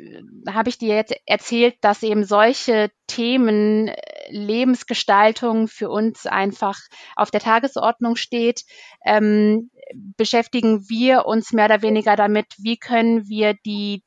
habe 0.49 0.69
ich 0.69 0.79
dir 0.79 0.95
jetzt 0.95 1.15
erzählt, 1.27 1.77
dass 1.81 2.03
eben 2.03 2.25
solche 2.25 2.91
Themen 3.07 3.89
äh, 3.89 3.95
Lebensgestaltung 4.29 5.69
für 5.69 5.91
uns 5.91 6.27
einfach 6.27 6.79
auf 7.17 7.31
der 7.31 7.41
Tagesordnung 7.41 8.17
steht, 8.17 8.65
ähm, 9.05 9.71
beschäftigen 10.17 10.89
wir 10.89 11.27
uns 11.27 11.53
mehr 11.53 11.67
oder 11.67 11.83
weniger 11.83 12.17
damit, 12.17 12.47
wie 12.59 12.77
können 12.77 13.29
wir 13.29 13.55
die 13.55 14.03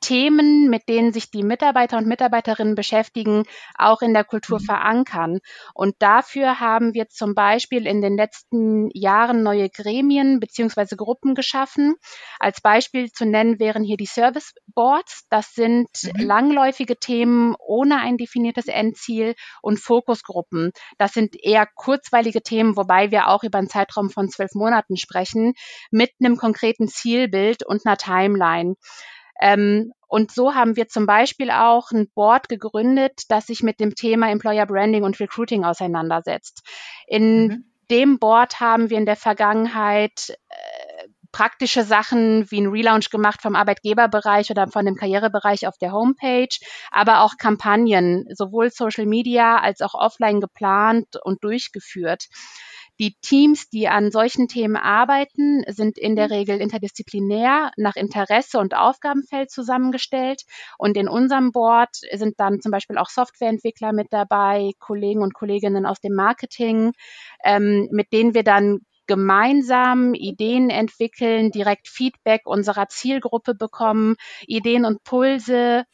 Themen, 0.00 0.68
mit 0.70 0.88
denen 0.88 1.12
sich 1.12 1.30
die 1.30 1.42
Mitarbeiter 1.42 1.98
und 1.98 2.06
Mitarbeiterinnen 2.06 2.74
beschäftigen, 2.74 3.44
auch 3.76 4.02
in 4.02 4.14
der 4.14 4.24
Kultur 4.24 4.60
mhm. 4.60 4.64
verankern. 4.64 5.38
Und 5.74 5.96
dafür 5.98 6.60
haben 6.60 6.94
wir 6.94 7.08
zum 7.08 7.34
Beispiel 7.34 7.86
in 7.86 8.00
den 8.00 8.16
letzten 8.16 8.90
Jahren 8.92 9.42
neue 9.42 9.68
Gremien 9.70 10.40
beziehungsweise 10.40 10.96
Gruppen 10.96 11.34
geschaffen. 11.34 11.96
Als 12.38 12.60
Beispiel 12.60 13.10
zu 13.10 13.26
nennen 13.26 13.58
wären 13.58 13.84
hier 13.84 13.96
die 13.96 14.06
Service 14.06 14.54
Boards. 14.74 15.24
Das 15.30 15.52
sind 15.54 15.88
mhm. 16.02 16.24
langläufige 16.24 16.96
Themen 16.96 17.54
ohne 17.58 17.98
ein 18.00 18.16
definiertes 18.16 18.66
Endziel 18.66 19.34
und 19.62 19.78
Fokusgruppen. 19.80 20.72
Das 20.98 21.12
sind 21.12 21.36
eher 21.42 21.66
kurzweilige 21.66 22.42
Themen, 22.42 22.76
wobei 22.76 23.10
wir 23.10 23.28
auch 23.28 23.44
über 23.44 23.58
einen 23.58 23.68
Zeitraum 23.68 24.10
von 24.10 24.28
zwölf 24.28 24.54
Monaten 24.54 24.96
sprechen, 24.96 25.54
mit 25.90 26.10
einem 26.20 26.36
konkreten 26.36 26.88
Zielbild 26.88 27.64
und 27.64 27.86
einer 27.86 27.96
Timeline. 27.96 28.74
Ähm, 29.40 29.92
und 30.06 30.30
so 30.30 30.54
haben 30.54 30.76
wir 30.76 30.88
zum 30.88 31.06
Beispiel 31.06 31.50
auch 31.50 31.90
ein 31.90 32.08
Board 32.14 32.48
gegründet, 32.48 33.22
das 33.28 33.46
sich 33.46 33.62
mit 33.62 33.80
dem 33.80 33.94
Thema 33.94 34.30
Employer 34.30 34.66
Branding 34.66 35.02
und 35.02 35.18
Recruiting 35.18 35.64
auseinandersetzt. 35.64 36.62
In 37.08 37.46
mhm. 37.46 37.64
dem 37.90 38.18
Board 38.18 38.60
haben 38.60 38.90
wir 38.90 38.98
in 38.98 39.06
der 39.06 39.16
Vergangenheit 39.16 40.36
äh, 40.48 41.08
praktische 41.34 41.82
Sachen 41.82 42.48
wie 42.52 42.60
ein 42.60 42.68
Relaunch 42.68 43.10
gemacht 43.10 43.42
vom 43.42 43.56
Arbeitgeberbereich 43.56 44.52
oder 44.52 44.68
von 44.68 44.86
dem 44.86 44.94
Karrierebereich 44.94 45.66
auf 45.66 45.76
der 45.78 45.90
Homepage, 45.90 46.56
aber 46.92 47.22
auch 47.22 47.36
Kampagnen, 47.36 48.24
sowohl 48.32 48.70
Social 48.70 49.04
Media 49.04 49.58
als 49.58 49.80
auch 49.80 49.94
offline 49.94 50.40
geplant 50.40 51.16
und 51.24 51.42
durchgeführt. 51.42 52.28
Die 53.00 53.16
Teams, 53.20 53.68
die 53.70 53.88
an 53.88 54.10
solchen 54.12 54.46
Themen 54.46 54.76
arbeiten, 54.76 55.64
sind 55.68 55.98
in 55.98 56.14
der 56.14 56.26
mhm. 56.26 56.32
Regel 56.32 56.60
interdisziplinär 56.60 57.72
nach 57.76 57.96
Interesse 57.96 58.58
und 58.58 58.74
Aufgabenfeld 58.74 59.50
zusammengestellt. 59.50 60.42
Und 60.78 60.96
in 60.96 61.08
unserem 61.08 61.50
Board 61.50 61.96
sind 62.12 62.38
dann 62.38 62.60
zum 62.60 62.70
Beispiel 62.70 62.98
auch 62.98 63.08
Softwareentwickler 63.08 63.92
mit 63.92 64.08
dabei, 64.10 64.70
Kollegen 64.78 65.22
und 65.22 65.34
Kolleginnen 65.34 65.86
aus 65.86 66.00
dem 66.00 66.14
Marketing, 66.14 66.92
ähm, 67.44 67.88
mit 67.90 68.12
denen 68.12 68.34
wir 68.34 68.44
dann 68.44 68.80
gemeinsam 69.06 70.14
Ideen 70.14 70.70
entwickeln, 70.70 71.50
direkt 71.50 71.88
Feedback 71.88 72.42
unserer 72.46 72.88
Zielgruppe 72.88 73.54
bekommen, 73.54 74.16
Ideen 74.46 74.84
und 74.84 75.02
Pulse 75.04 75.84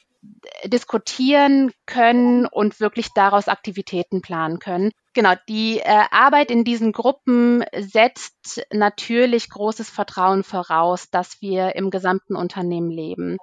diskutieren 0.65 1.73
können 1.87 2.47
und 2.47 2.79
wirklich 2.79 3.09
daraus 3.15 3.49
Aktivitäten 3.49 4.21
planen 4.21 4.59
können. 4.59 4.91
Genau, 5.13 5.35
die 5.49 5.81
äh, 5.81 6.05
Arbeit 6.13 6.53
in 6.53 6.63
diesen 6.63 6.93
Gruppen 6.93 7.65
setzt 7.77 8.63
natürlich 8.73 9.51
großes 9.51 9.91
Vertrauen 9.91 10.45
voraus, 10.45 11.11
dass 11.11 11.41
wir 11.41 11.75
im 11.75 11.91
gesamten 11.91 12.37
Unternehmen 12.37 12.91
leben. 12.91 13.37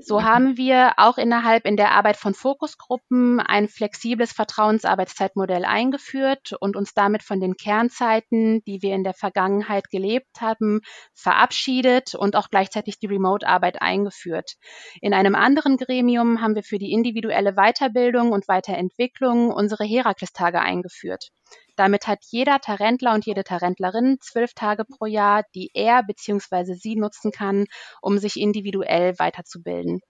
So 0.00 0.22
haben 0.22 0.56
wir 0.56 0.92
auch 0.96 1.18
innerhalb 1.18 1.66
in 1.66 1.76
der 1.76 1.90
Arbeit 1.90 2.16
von 2.16 2.32
Fokusgruppen 2.32 3.40
ein 3.40 3.66
flexibles 3.66 4.32
Vertrauensarbeitszeitmodell 4.32 5.64
eingeführt 5.64 6.52
und 6.60 6.76
uns 6.76 6.94
damit 6.94 7.24
von 7.24 7.40
den 7.40 7.56
Kernzeiten, 7.56 8.62
die 8.64 8.80
wir 8.80 8.94
in 8.94 9.02
der 9.02 9.14
Vergangenheit 9.14 9.90
gelebt 9.90 10.40
haben, 10.40 10.82
verabschiedet 11.14 12.14
und 12.14 12.36
auch 12.36 12.48
gleichzeitig 12.48 13.00
die 13.00 13.08
Remote-Arbeit 13.08 13.82
eingeführt. 13.82 14.52
In 15.00 15.14
einem 15.14 15.34
anderen 15.34 15.76
Gremium 15.76 16.40
haben 16.40 16.54
wir 16.54 16.62
für 16.62 16.78
die 16.78 16.92
individuelle 16.92 17.54
Weiterbildung 17.54 18.30
und 18.30 18.46
Weiterentwicklung 18.46 19.50
unsere 19.50 19.84
Herakles-Tage 19.84 20.60
eingeführt. 20.60 21.30
Damit 21.76 22.06
hat 22.06 22.18
jeder 22.30 22.58
Tarentler 22.58 23.14
und 23.14 23.24
jede 23.24 23.44
Tarentlerin 23.44 24.18
zwölf 24.20 24.52
Tage 24.54 24.84
pro 24.84 25.06
Jahr, 25.06 25.44
die 25.54 25.70
er 25.74 26.02
bzw. 26.02 26.74
sie 26.74 26.96
nutzen 26.96 27.30
kann, 27.30 27.66
um 28.02 28.18
sich 28.18 28.38
individuell 28.38 29.18
weiterzubilden. 29.18 30.00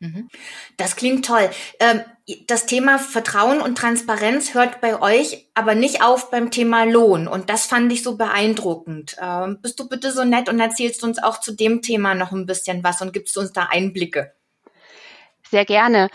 Mhm. 0.00 0.28
Das 0.76 0.94
klingt 0.94 1.26
toll. 1.26 1.50
Ähm, 1.80 2.02
das 2.46 2.66
Thema 2.66 2.98
Vertrauen 2.98 3.60
und 3.60 3.76
Transparenz 3.76 4.54
hört 4.54 4.80
bei 4.80 5.00
euch 5.00 5.48
aber 5.54 5.74
nicht 5.74 6.02
auf 6.02 6.30
beim 6.30 6.50
Thema 6.50 6.84
Lohn. 6.84 7.26
Und 7.26 7.50
das 7.50 7.66
fand 7.66 7.92
ich 7.92 8.04
so 8.04 8.16
beeindruckend. 8.16 9.16
Ähm, 9.20 9.58
bist 9.60 9.80
du 9.80 9.88
bitte 9.88 10.12
so 10.12 10.24
nett 10.24 10.48
und 10.48 10.60
erzählst 10.60 11.02
uns 11.02 11.20
auch 11.20 11.40
zu 11.40 11.52
dem 11.52 11.82
Thema 11.82 12.14
noch 12.14 12.30
ein 12.30 12.46
bisschen 12.46 12.84
was 12.84 13.02
und 13.02 13.12
gibst 13.12 13.36
uns 13.36 13.52
da 13.52 13.64
Einblicke? 13.70 14.32
Sehr 15.50 15.64
gerne. 15.64 16.10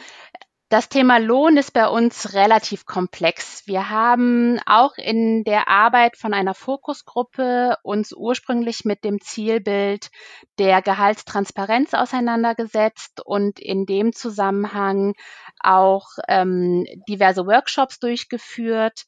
Das 0.73 0.89
Thema 0.89 1.19
Lohn 1.19 1.55
ist 1.55 1.71
bei 1.71 1.87
uns 1.87 2.33
relativ 2.33 2.87
komplex. 2.87 3.67
Wir 3.67 3.91
haben 3.91 4.59
auch 4.65 4.97
in 4.97 5.43
der 5.43 5.67
Arbeit 5.67 6.17
von 6.17 6.33
einer 6.33 6.55
Fokusgruppe 6.55 7.77
uns 7.83 8.11
ursprünglich 8.11 8.83
mit 8.83 9.03
dem 9.03 9.21
Zielbild 9.21 10.09
der 10.57 10.81
Gehaltstransparenz 10.81 11.93
auseinandergesetzt 11.93 13.21
und 13.23 13.59
in 13.59 13.85
dem 13.85 14.13
Zusammenhang 14.13 15.13
auch 15.59 16.07
ähm, 16.27 16.87
diverse 17.07 17.45
Workshops 17.45 17.99
durchgeführt. 17.99 19.05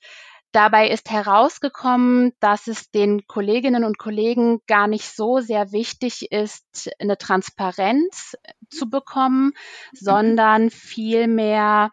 Dabei 0.55 0.89
ist 0.89 1.12
herausgekommen, 1.12 2.31
dass 2.39 2.67
es 2.67 2.89
den 2.89 3.27
Kolleginnen 3.27 3.83
und 3.83 3.97
Kollegen 3.97 4.62
gar 4.67 4.88
nicht 4.88 5.13
so 5.13 5.39
sehr 5.41 5.74
wichtig 5.74 6.31
ist, 6.31 6.89
eine 6.97 7.17
Transparenz 7.17 8.38
zu 8.69 8.89
bekommen, 8.89 9.47
mhm. 9.47 9.51
sondern 9.91 10.69
vielmehr 10.69 11.91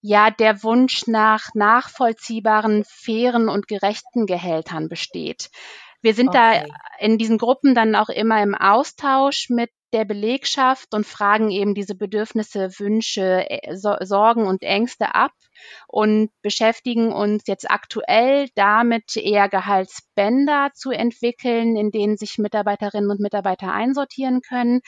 ja 0.00 0.30
der 0.30 0.62
Wunsch 0.62 1.06
nach 1.06 1.50
nachvollziehbaren, 1.52 2.84
fairen 2.88 3.50
und 3.50 3.68
gerechten 3.68 4.24
Gehältern 4.24 4.88
besteht. 4.88 5.50
Wir 6.00 6.14
sind 6.14 6.28
okay. 6.28 6.64
da 6.66 7.04
in 7.04 7.18
diesen 7.18 7.36
Gruppen 7.36 7.74
dann 7.74 7.94
auch 7.94 8.08
immer 8.08 8.42
im 8.42 8.54
Austausch 8.54 9.50
mit 9.50 9.70
der 9.92 10.04
Belegschaft 10.04 10.94
und 10.94 11.06
fragen 11.06 11.50
eben 11.50 11.74
diese 11.74 11.94
Bedürfnisse, 11.94 12.70
Wünsche, 12.78 13.46
Sorgen 13.72 14.46
und 14.46 14.62
Ängste 14.62 15.14
ab 15.14 15.32
und 15.86 16.30
beschäftigen 16.42 17.12
uns 17.12 17.44
jetzt 17.46 17.70
aktuell 17.70 18.48
damit, 18.54 19.16
eher 19.16 19.48
Gehaltsbänder 19.48 20.70
zu 20.74 20.90
entwickeln, 20.90 21.76
in 21.76 21.90
denen 21.90 22.16
sich 22.16 22.38
Mitarbeiterinnen 22.38 23.10
und 23.10 23.20
Mitarbeiter 23.20 23.72
einsortieren 23.72 24.40
können. 24.40 24.80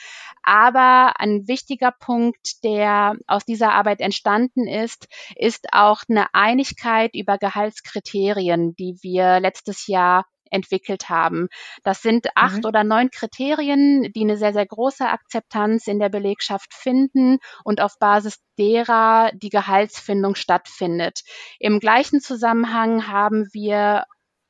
Aber 0.43 1.13
ein 1.19 1.47
wichtiger 1.47 1.91
Punkt, 1.91 2.63
der 2.63 3.15
aus 3.27 3.45
dieser 3.45 3.73
Arbeit 3.73 4.01
entstanden 4.01 4.67
ist, 4.67 5.07
ist 5.35 5.67
auch 5.71 6.03
eine 6.09 6.33
Einigkeit 6.33 7.11
über 7.13 7.37
Gehaltskriterien, 7.37 8.75
die 8.75 8.97
wir 9.01 9.39
letztes 9.39 9.87
Jahr 9.87 10.25
entwickelt 10.51 11.09
haben. 11.09 11.47
Das 11.83 12.01
sind 12.01 12.27
acht 12.35 12.59
mhm. 12.59 12.65
oder 12.65 12.83
neun 12.83 13.09
Kriterien, 13.09 14.11
die 14.13 14.21
eine 14.21 14.37
sehr, 14.37 14.53
sehr 14.53 14.65
große 14.65 15.07
Akzeptanz 15.07 15.87
in 15.87 15.99
der 15.99 16.09
Belegschaft 16.09 16.73
finden 16.73 17.39
und 17.63 17.81
auf 17.81 17.97
Basis 17.99 18.39
derer 18.57 19.31
die 19.33 19.49
Gehaltsfindung 19.49 20.35
stattfindet. 20.35 21.21
Im 21.59 21.79
gleichen 21.79 22.21
Zusammenhang 22.21 23.07
haben 23.07 23.47
wir 23.53 24.05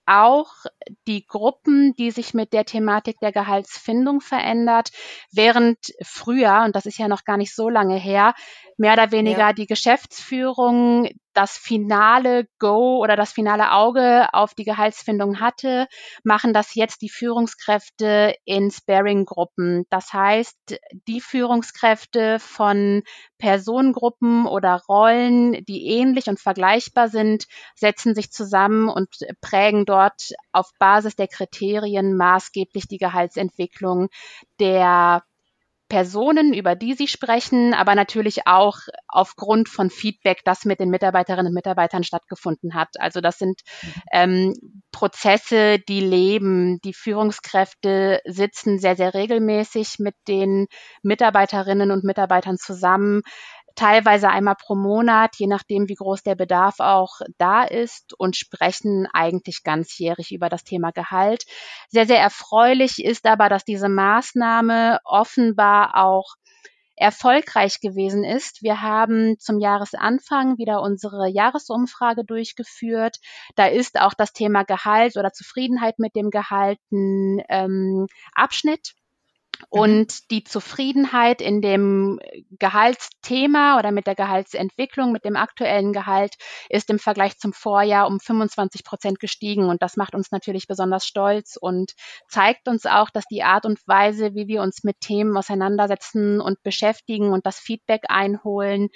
auch 0.06 0.52
die 1.08 1.26
Gruppen, 1.26 1.94
die 1.96 2.12
sich 2.12 2.34
mit 2.34 2.54
der 2.54 2.66
Thematik 2.66 3.20
der 3.22 3.32
Gehaltsfindung 3.32 4.20
verändert, 4.20 4.90
während 5.32 5.78
früher, 6.04 6.64
und 6.66 6.76
das 6.76 6.86
ist 6.86 6.98
ja 6.98 7.08
noch 7.08 7.24
gar 7.24 7.38
nicht 7.38 7.56
so 7.56 7.70
lange 7.70 7.98
her, 7.98 8.34
mehr 8.82 8.94
oder 8.94 9.12
weniger 9.12 9.38
ja. 9.38 9.54
die 9.54 9.68
Geschäftsführung 9.68 11.08
das 11.34 11.56
finale 11.56 12.48
Go 12.60 12.98
oder 12.98 13.16
das 13.16 13.32
finale 13.32 13.72
Auge 13.72 14.28
auf 14.34 14.56
die 14.56 14.64
Gehaltsfindung 14.64 15.40
hatte, 15.40 15.88
machen 16.24 16.52
das 16.52 16.74
jetzt 16.74 17.04
die 17.04 17.10
Führungskräfte 17.10 18.34
in 18.44 18.72
Sparing-Gruppen. 18.72 19.86
Das 19.92 20.12
heißt, 20.12 20.58
die 21.08 21.22
Führungskräfte 21.22 22.40
von 22.40 23.04
Personengruppen 23.38 24.48
oder 24.48 24.82
Rollen, 24.90 25.64
die 25.66 25.86
ähnlich 25.86 26.28
und 26.28 26.40
vergleichbar 26.40 27.08
sind, 27.08 27.46
setzen 27.76 28.16
sich 28.16 28.32
zusammen 28.32 28.90
und 28.90 29.10
prägen 29.42 29.86
dort 29.86 30.32
auf 30.52 30.72
Basis 30.80 31.16
der 31.16 31.28
Kriterien 31.28 32.18
maßgeblich 32.18 32.88
die 32.88 32.98
Gehaltsentwicklung 32.98 34.10
der 34.60 35.24
Personen, 35.92 36.54
über 36.54 36.76
die 36.76 36.94
Sie 36.94 37.10
sprechen, 37.10 37.74
aber 37.74 37.96
natürlich 37.96 38.48
auch 38.48 38.78
aufgrund 39.10 39.68
von 39.68 39.90
Feedback, 39.90 40.40
das 40.46 40.64
mit 40.64 40.80
den 40.80 40.90
Mitarbeiterinnen 40.90 41.48
und 41.48 41.54
Mitarbeitern 41.54 42.06
stattgefunden 42.06 42.76
hat. 42.76 42.88
Also 42.98 43.20
das 43.20 43.38
sind 43.38 43.60
ähm, 44.14 44.54
Prozesse, 44.94 45.80
die 45.80 46.00
leben. 46.00 46.80
Die 46.86 46.94
Führungskräfte 46.94 48.22
sitzen 48.24 48.80
sehr, 48.80 48.96
sehr 48.96 49.14
regelmäßig 49.14 49.98
mit 50.00 50.16
den 50.30 50.68
Mitarbeiterinnen 51.04 51.92
und 51.92 52.06
Mitarbeitern 52.06 52.56
zusammen, 52.58 53.22
teilweise 53.82 54.30
einmal 54.30 54.56
pro 54.56 54.76
Monat, 54.76 55.38
je 55.38 55.48
nachdem, 55.48 55.90
wie 55.90 55.96
groß 55.96 56.22
der 56.22 56.36
Bedarf 56.36 56.76
auch 56.80 57.20
da 57.40 57.64
ist 57.64 58.14
und 58.20 58.36
sprechen 58.36 59.08
eigentlich 59.12 59.64
ganzjährig 59.64 60.32
über 60.32 60.50
das 60.50 60.64
Thema 60.64 60.92
Gehalt. 60.92 61.46
Sehr, 61.90 62.06
sehr 62.06 62.20
erfreulich 62.20 63.04
ist 63.04 63.26
aber, 63.26 63.50
dass 63.50 63.66
diese 63.66 63.90
Maßnahme 63.90 65.00
offenbar 65.04 65.96
auch 65.96 66.36
erfolgreich 66.96 67.80
gewesen 67.80 68.24
ist. 68.24 68.62
Wir 68.62 68.84
haben 68.84 69.40
zum 69.40 69.60
Jahresanfang 69.60 70.60
wieder 70.60 70.84
unsere 70.84 71.28
Jahresumfrage 71.28 72.24
durchgeführt. 72.24 73.18
Da 73.56 73.66
ist 73.66 74.00
auch 74.00 74.14
das 74.14 74.32
Thema 74.32 74.62
Gehalt 74.64 75.18
oder 75.18 75.34
Zufriedenheit 75.34 75.98
mit 75.98 76.16
dem 76.16 76.30
Gehalt 76.30 76.78
ein 76.92 77.42
ähm, 77.50 78.06
Abschnitt. 78.36 78.94
Und 79.70 80.32
die 80.32 80.44
Zufriedenheit 80.44 81.42
in 81.42 81.62
dem 81.62 82.20
Gehaltsthema 82.52 83.80
oder 83.80 83.92
mit 83.92 84.08
der 84.08 84.16
Gehaltsentwicklung, 84.16 85.12
mit 85.12 85.26
dem 85.26 85.36
aktuellen 85.36 85.94
Gehalt, 85.94 86.36
ist 86.70 86.90
im 86.90 87.00
Vergleich 87.00 87.38
zum 87.38 87.54
Vorjahr 87.54 88.08
um 88.08 88.20
25 88.20 88.84
Prozent 88.84 89.20
gestiegen. 89.20 89.70
Und 89.70 89.82
das 89.82 89.98
macht 89.98 90.16
uns 90.16 90.32
natürlich 90.32 90.68
besonders 90.68 91.06
stolz 91.06 91.58
und 91.60 91.94
zeigt 92.28 92.68
uns 92.68 92.86
auch, 92.86 93.10
dass 93.10 93.26
die 93.26 93.44
Art 93.44 93.66
und 93.66 93.80
Weise, 93.88 94.34
wie 94.34 94.48
wir 94.48 94.62
uns 94.62 94.84
mit 94.84 95.00
Themen 95.00 95.36
auseinandersetzen 95.38 96.42
und 96.42 96.62
beschäftigen 96.64 97.34
und 97.34 97.46
das 97.46 97.60
Feedback 97.60 98.04
einholen, 98.08 98.90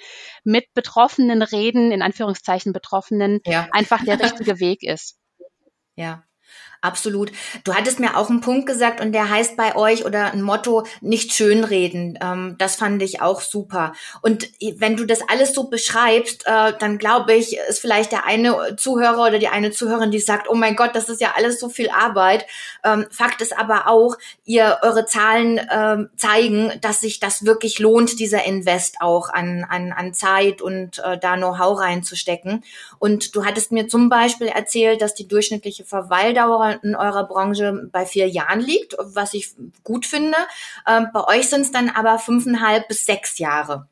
mit 0.44 0.66
Betroffenen 0.74 1.42
reden, 1.42 1.92
in 1.92 2.02
Anführungszeichen 2.02 2.72
Betroffenen, 2.72 3.40
ja. 3.44 3.68
einfach 3.72 4.04
der 4.04 4.20
richtige 4.20 4.60
Weg 4.60 4.82
ist. 4.82 5.18
Ja, 5.94 6.24
Absolut. 6.86 7.32
Du 7.64 7.74
hattest 7.74 7.98
mir 7.98 8.16
auch 8.16 8.30
einen 8.30 8.40
Punkt 8.40 8.66
gesagt 8.66 9.00
und 9.00 9.10
der 9.10 9.28
heißt 9.28 9.56
bei 9.56 9.74
euch 9.74 10.04
oder 10.04 10.32
ein 10.32 10.40
Motto, 10.40 10.86
nicht 11.00 11.32
schönreden. 11.32 12.16
Ähm, 12.22 12.54
das 12.58 12.76
fand 12.76 13.02
ich 13.02 13.20
auch 13.20 13.40
super. 13.40 13.92
Und 14.22 14.48
wenn 14.76 14.96
du 14.96 15.04
das 15.04 15.28
alles 15.28 15.52
so 15.52 15.64
beschreibst, 15.64 16.46
äh, 16.46 16.74
dann 16.78 16.98
glaube 16.98 17.34
ich, 17.34 17.58
ist 17.68 17.80
vielleicht 17.80 18.12
der 18.12 18.24
eine 18.24 18.76
Zuhörer 18.76 19.26
oder 19.26 19.40
die 19.40 19.48
eine 19.48 19.72
Zuhörerin, 19.72 20.12
die 20.12 20.20
sagt, 20.20 20.48
oh 20.48 20.54
mein 20.54 20.76
Gott, 20.76 20.94
das 20.94 21.08
ist 21.08 21.20
ja 21.20 21.32
alles 21.36 21.58
so 21.58 21.68
viel 21.68 21.90
Arbeit. 21.90 22.46
Ähm, 22.84 23.06
Fakt 23.10 23.42
ist 23.42 23.58
aber 23.58 23.88
auch, 23.88 24.16
ihr, 24.44 24.78
eure 24.82 25.06
Zahlen 25.06 25.60
ähm, 25.72 26.10
zeigen, 26.16 26.72
dass 26.82 27.00
sich 27.00 27.18
das 27.18 27.44
wirklich 27.44 27.80
lohnt, 27.80 28.20
dieser 28.20 28.44
Invest 28.44 29.00
auch 29.00 29.28
an, 29.28 29.66
an, 29.68 29.90
an 29.90 30.14
Zeit 30.14 30.62
und 30.62 31.00
äh, 31.00 31.18
da 31.18 31.36
Know-how 31.36 31.80
reinzustecken. 31.80 32.62
Und 33.00 33.34
du 33.34 33.44
hattest 33.44 33.72
mir 33.72 33.88
zum 33.88 34.08
Beispiel 34.08 34.46
erzählt, 34.46 35.02
dass 35.02 35.14
die 35.14 35.26
durchschnittliche 35.26 35.84
Verweildauer 35.84 36.75
in 36.82 36.96
eurer 36.96 37.26
Branche 37.26 37.88
bei 37.92 38.06
vier 38.06 38.28
Jahren 38.28 38.60
liegt, 38.60 38.96
was 38.98 39.34
ich 39.34 39.54
gut 39.84 40.06
finde. 40.06 40.36
Ähm, 40.86 41.08
bei 41.12 41.24
euch 41.24 41.48
sind 41.48 41.62
es 41.62 41.72
dann 41.72 41.90
aber 41.90 42.18
fünfeinhalb 42.18 42.88
bis 42.88 43.06
sechs 43.06 43.38
Jahre. 43.38 43.88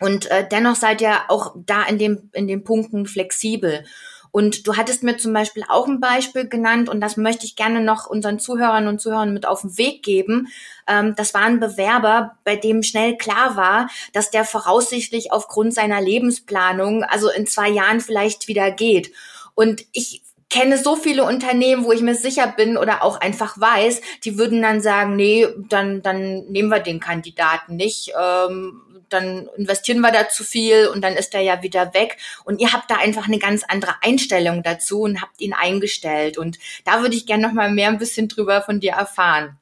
Und 0.00 0.30
äh, 0.30 0.46
dennoch 0.48 0.76
seid 0.76 1.00
ihr 1.00 1.16
auch 1.28 1.54
da 1.56 1.84
in, 1.84 1.98
dem, 1.98 2.30
in 2.32 2.46
den 2.46 2.64
Punkten 2.64 3.06
flexibel. 3.06 3.84
Und 4.30 4.66
du 4.66 4.76
hattest 4.76 5.02
mir 5.02 5.16
zum 5.16 5.32
Beispiel 5.32 5.64
auch 5.68 5.86
ein 5.86 6.00
Beispiel 6.00 6.48
genannt 6.48 6.88
und 6.88 7.00
das 7.00 7.16
möchte 7.16 7.46
ich 7.46 7.56
gerne 7.56 7.80
noch 7.80 8.06
unseren 8.06 8.38
Zuhörern 8.38 8.86
und 8.86 9.00
Zuhörern 9.00 9.32
mit 9.32 9.46
auf 9.46 9.62
den 9.62 9.78
Weg 9.78 10.02
geben. 10.02 10.48
Ähm, 10.86 11.14
das 11.16 11.34
war 11.34 11.42
ein 11.42 11.60
Bewerber, 11.60 12.36
bei 12.44 12.56
dem 12.56 12.82
schnell 12.82 13.16
klar 13.16 13.56
war, 13.56 13.88
dass 14.12 14.30
der 14.30 14.44
voraussichtlich 14.44 15.32
aufgrund 15.32 15.74
seiner 15.74 16.00
Lebensplanung, 16.00 17.04
also 17.04 17.30
in 17.30 17.46
zwei 17.46 17.68
Jahren 17.70 18.00
vielleicht 18.00 18.48
wieder 18.48 18.70
geht. 18.70 19.12
Und 19.54 19.84
ich 19.92 20.22
kenne 20.50 20.78
so 20.78 20.96
viele 20.96 21.24
Unternehmen, 21.24 21.84
wo 21.84 21.92
ich 21.92 22.00
mir 22.00 22.14
sicher 22.14 22.46
bin 22.46 22.76
oder 22.76 23.02
auch 23.02 23.20
einfach 23.20 23.60
weiß, 23.60 24.00
die 24.24 24.38
würden 24.38 24.62
dann 24.62 24.80
sagen, 24.80 25.16
nee, 25.16 25.46
dann, 25.68 26.02
dann 26.02 26.46
nehmen 26.46 26.70
wir 26.70 26.80
den 26.80 27.00
Kandidaten 27.00 27.76
nicht, 27.76 28.12
ähm, 28.18 28.82
dann 29.08 29.48
investieren 29.56 30.00
wir 30.00 30.12
da 30.12 30.28
zu 30.28 30.44
viel 30.44 30.86
und 30.88 31.02
dann 31.02 31.14
ist 31.14 31.34
er 31.34 31.40
ja 31.40 31.62
wieder 31.62 31.94
weg. 31.94 32.18
Und 32.44 32.60
ihr 32.60 32.72
habt 32.72 32.90
da 32.90 32.96
einfach 32.96 33.26
eine 33.26 33.38
ganz 33.38 33.64
andere 33.66 33.94
Einstellung 34.02 34.62
dazu 34.62 35.02
und 35.02 35.22
habt 35.22 35.40
ihn 35.40 35.54
eingestellt. 35.54 36.36
Und 36.36 36.58
da 36.84 37.00
würde 37.00 37.16
ich 37.16 37.26
gerne 37.26 37.46
noch 37.46 37.54
mal 37.54 37.70
mehr 37.70 37.88
ein 37.88 37.98
bisschen 37.98 38.28
drüber 38.28 38.60
von 38.60 38.80
dir 38.80 38.92
erfahren. 38.92 39.58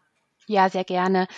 Ja, 0.46 0.68
sehr 0.68 0.84
gerne 0.84 1.28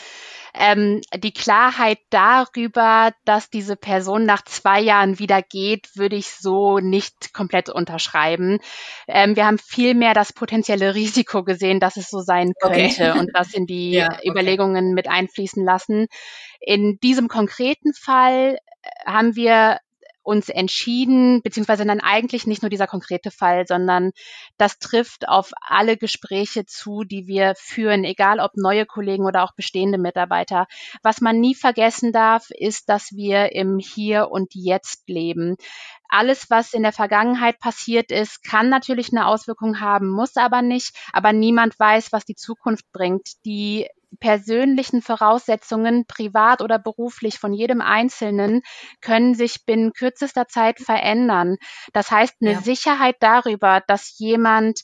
ähm, 0.54 1.00
die 1.16 1.32
Klarheit 1.32 1.98
darüber, 2.10 3.12
dass 3.24 3.50
diese 3.50 3.76
Person 3.76 4.24
nach 4.24 4.44
zwei 4.44 4.80
Jahren 4.80 5.18
wieder 5.18 5.42
geht, 5.42 5.96
würde 5.96 6.16
ich 6.16 6.30
so 6.30 6.78
nicht 6.78 7.32
komplett 7.32 7.68
unterschreiben. 7.68 8.58
Ähm, 9.06 9.36
wir 9.36 9.46
haben 9.46 9.58
vielmehr 9.58 10.14
das 10.14 10.32
potenzielle 10.32 10.94
Risiko 10.94 11.44
gesehen, 11.44 11.80
dass 11.80 11.96
es 11.96 12.10
so 12.10 12.20
sein 12.20 12.52
könnte 12.60 13.10
okay. 13.10 13.18
und 13.18 13.30
das 13.34 13.54
in 13.54 13.66
die 13.66 13.90
ja, 13.92 14.08
okay. 14.12 14.28
Überlegungen 14.30 14.94
mit 14.94 15.08
einfließen 15.08 15.64
lassen. 15.64 16.06
In 16.60 16.98
diesem 17.02 17.28
konkreten 17.28 17.92
Fall 17.94 18.58
äh, 18.82 18.88
haben 19.06 19.36
wir 19.36 19.78
uns 20.28 20.50
entschieden, 20.50 21.40
beziehungsweise 21.42 21.86
dann 21.86 22.00
eigentlich 22.00 22.46
nicht 22.46 22.62
nur 22.62 22.68
dieser 22.68 22.86
konkrete 22.86 23.30
Fall, 23.30 23.66
sondern 23.66 24.10
das 24.58 24.78
trifft 24.78 25.26
auf 25.26 25.52
alle 25.62 25.96
Gespräche 25.96 26.66
zu, 26.66 27.02
die 27.02 27.26
wir 27.26 27.54
führen, 27.56 28.04
egal 28.04 28.38
ob 28.38 28.52
neue 28.54 28.84
Kollegen 28.84 29.24
oder 29.24 29.42
auch 29.42 29.54
bestehende 29.54 29.96
Mitarbeiter. 29.96 30.66
Was 31.02 31.22
man 31.22 31.40
nie 31.40 31.54
vergessen 31.54 32.12
darf, 32.12 32.50
ist, 32.50 32.90
dass 32.90 33.12
wir 33.12 33.52
im 33.52 33.78
Hier 33.78 34.30
und 34.30 34.54
Jetzt 34.54 35.08
leben. 35.08 35.56
Alles, 36.10 36.50
was 36.50 36.74
in 36.74 36.82
der 36.82 36.92
Vergangenheit 36.92 37.58
passiert 37.58 38.10
ist, 38.10 38.42
kann 38.42 38.68
natürlich 38.68 39.10
eine 39.12 39.26
Auswirkung 39.26 39.80
haben, 39.80 40.10
muss 40.10 40.36
aber 40.36 40.60
nicht. 40.60 40.94
Aber 41.12 41.32
niemand 41.32 41.78
weiß, 41.78 42.12
was 42.12 42.26
die 42.26 42.34
Zukunft 42.34 42.84
bringt. 42.92 43.44
Die 43.46 43.88
persönlichen 44.20 45.02
Voraussetzungen, 45.02 46.06
privat 46.06 46.62
oder 46.62 46.78
beruflich 46.78 47.38
von 47.38 47.52
jedem 47.52 47.80
Einzelnen, 47.80 48.62
können 49.00 49.34
sich 49.34 49.64
binnen 49.64 49.92
kürzester 49.92 50.48
Zeit 50.48 50.78
verändern. 50.80 51.56
Das 51.92 52.10
heißt, 52.10 52.36
eine 52.40 52.52
ja. 52.52 52.60
Sicherheit 52.60 53.16
darüber, 53.20 53.82
dass 53.86 54.18
jemand 54.18 54.80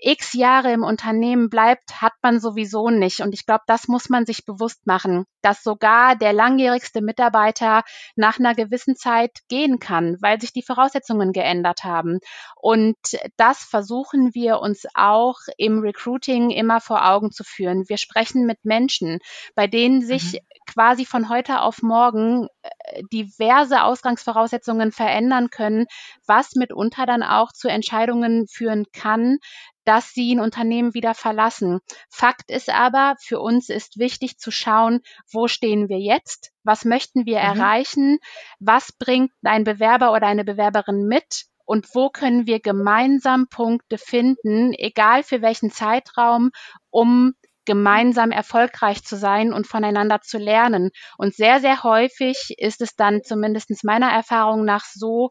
x 0.00 0.34
Jahre 0.34 0.72
im 0.72 0.82
Unternehmen 0.82 1.48
bleibt, 1.48 2.00
hat 2.02 2.12
man 2.22 2.40
sowieso 2.40 2.90
nicht. 2.90 3.20
Und 3.20 3.34
ich 3.34 3.46
glaube, 3.46 3.64
das 3.66 3.88
muss 3.88 4.08
man 4.08 4.26
sich 4.26 4.44
bewusst 4.44 4.86
machen, 4.86 5.24
dass 5.42 5.62
sogar 5.62 6.16
der 6.16 6.32
langjährigste 6.32 7.00
Mitarbeiter 7.00 7.82
nach 8.14 8.38
einer 8.38 8.54
gewissen 8.54 8.96
Zeit 8.96 9.40
gehen 9.48 9.78
kann, 9.78 10.16
weil 10.20 10.40
sich 10.40 10.52
die 10.52 10.62
Voraussetzungen 10.62 11.32
geändert 11.32 11.84
haben. 11.84 12.18
Und 12.60 12.96
das 13.36 13.62
versuchen 13.62 14.34
wir 14.34 14.60
uns 14.60 14.86
auch 14.94 15.36
im 15.56 15.78
Recruiting 15.80 16.50
immer 16.50 16.80
vor 16.80 17.08
Augen 17.08 17.30
zu 17.30 17.44
führen. 17.44 17.88
Wir 17.88 17.98
sprechen 17.98 18.46
mit 18.46 18.64
Menschen, 18.64 19.18
bei 19.54 19.66
denen 19.66 20.02
sich 20.02 20.34
mhm. 20.34 20.38
quasi 20.66 21.06
von 21.06 21.28
heute 21.28 21.60
auf 21.60 21.82
morgen 21.82 22.48
äh, 22.62 23.02
diverse 23.12 23.82
Ausgangsvoraussetzungen 23.82 24.92
verändern 24.92 25.50
können, 25.50 25.86
was 26.26 26.54
mitunter 26.54 27.06
dann 27.06 27.22
auch 27.22 27.52
zu 27.52 27.68
Entscheidungen 27.68 28.46
führen 28.48 28.84
kann, 28.92 29.38
dass 29.86 30.12
sie 30.12 30.34
ein 30.34 30.40
Unternehmen 30.40 30.92
wieder 30.92 31.14
verlassen. 31.14 31.80
Fakt 32.10 32.50
ist 32.50 32.68
aber, 32.68 33.14
für 33.20 33.40
uns 33.40 33.70
ist 33.70 33.98
wichtig 33.98 34.38
zu 34.38 34.50
schauen, 34.50 35.00
wo 35.32 35.48
stehen 35.48 35.88
wir 35.88 35.98
jetzt? 35.98 36.52
Was 36.64 36.84
möchten 36.84 37.24
wir 37.24 37.38
mhm. 37.38 37.44
erreichen? 37.44 38.18
Was 38.58 38.92
bringt 38.92 39.32
ein 39.42 39.64
Bewerber 39.64 40.12
oder 40.12 40.26
eine 40.26 40.44
Bewerberin 40.44 41.06
mit? 41.06 41.46
Und 41.64 41.94
wo 41.94 42.10
können 42.10 42.46
wir 42.46 42.60
gemeinsam 42.60 43.48
Punkte 43.48 43.98
finden, 43.98 44.72
egal 44.72 45.22
für 45.22 45.42
welchen 45.42 45.70
Zeitraum, 45.70 46.50
um 46.90 47.34
gemeinsam 47.66 48.30
erfolgreich 48.30 49.04
zu 49.04 49.16
sein 49.16 49.52
und 49.52 49.66
voneinander 49.66 50.20
zu 50.22 50.38
lernen. 50.38 50.90
Und 51.18 51.34
sehr, 51.34 51.60
sehr 51.60 51.82
häufig 51.82 52.54
ist 52.56 52.80
es 52.80 52.94
dann 52.94 53.22
zumindest 53.22 53.84
meiner 53.84 54.10
Erfahrung 54.10 54.64
nach 54.64 54.84
so, 54.84 55.30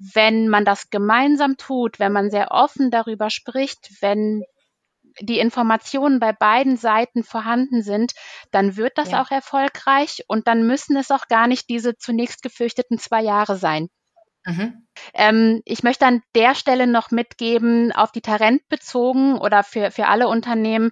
wenn 0.00 0.48
man 0.48 0.64
das 0.64 0.90
gemeinsam 0.90 1.56
tut, 1.56 1.98
wenn 1.98 2.12
man 2.12 2.30
sehr 2.30 2.50
offen 2.50 2.90
darüber 2.90 3.28
spricht, 3.28 3.90
wenn 4.00 4.42
die 5.20 5.38
Informationen 5.38 6.20
bei 6.20 6.32
beiden 6.32 6.76
Seiten 6.76 7.22
vorhanden 7.22 7.82
sind, 7.82 8.12
dann 8.50 8.76
wird 8.76 8.96
das 8.96 9.10
ja. 9.10 9.22
auch 9.22 9.30
erfolgreich 9.30 10.24
und 10.28 10.48
dann 10.48 10.66
müssen 10.66 10.96
es 10.96 11.10
auch 11.10 11.28
gar 11.28 11.46
nicht 11.46 11.68
diese 11.68 11.96
zunächst 11.96 12.42
gefürchteten 12.42 12.98
zwei 12.98 13.22
Jahre 13.22 13.56
sein. 13.56 13.88
Mhm. 14.46 14.86
Ähm, 15.12 15.60
ich 15.66 15.82
möchte 15.82 16.06
an 16.06 16.22
der 16.34 16.54
Stelle 16.54 16.86
noch 16.86 17.10
mitgeben, 17.10 17.92
auf 17.92 18.12
die 18.12 18.22
Tarent 18.22 18.66
bezogen 18.68 19.36
oder 19.36 19.62
für, 19.62 19.90
für 19.90 20.06
alle 20.06 20.28
Unternehmen, 20.28 20.90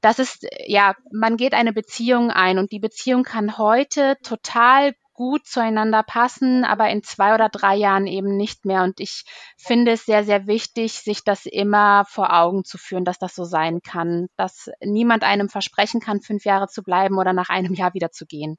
das 0.00 0.18
ist, 0.18 0.46
ja, 0.66 0.94
man 1.12 1.36
geht 1.36 1.54
eine 1.54 1.72
Beziehung 1.72 2.30
ein 2.30 2.58
und 2.58 2.70
die 2.70 2.78
Beziehung 2.78 3.24
kann 3.24 3.58
heute 3.58 4.16
total 4.22 4.94
gut 5.18 5.48
zueinander 5.48 6.04
passen, 6.04 6.64
aber 6.64 6.88
in 6.90 7.02
zwei 7.02 7.34
oder 7.34 7.48
drei 7.48 7.74
Jahren 7.74 8.06
eben 8.06 8.36
nicht 8.36 8.64
mehr. 8.64 8.84
Und 8.84 9.00
ich 9.00 9.24
finde 9.56 9.90
es 9.90 10.04
sehr, 10.04 10.22
sehr 10.22 10.46
wichtig, 10.46 10.92
sich 10.92 11.24
das 11.24 11.44
immer 11.44 12.04
vor 12.08 12.32
Augen 12.32 12.62
zu 12.64 12.78
führen, 12.78 13.04
dass 13.04 13.18
das 13.18 13.34
so 13.34 13.42
sein 13.42 13.80
kann, 13.82 14.28
dass 14.36 14.70
niemand 14.80 15.24
einem 15.24 15.48
versprechen 15.48 16.00
kann, 16.00 16.20
fünf 16.20 16.44
Jahre 16.44 16.68
zu 16.68 16.84
bleiben 16.84 17.18
oder 17.18 17.32
nach 17.32 17.48
einem 17.48 17.74
Jahr 17.74 17.94
wieder 17.94 18.12
zu 18.12 18.26
gehen. 18.26 18.58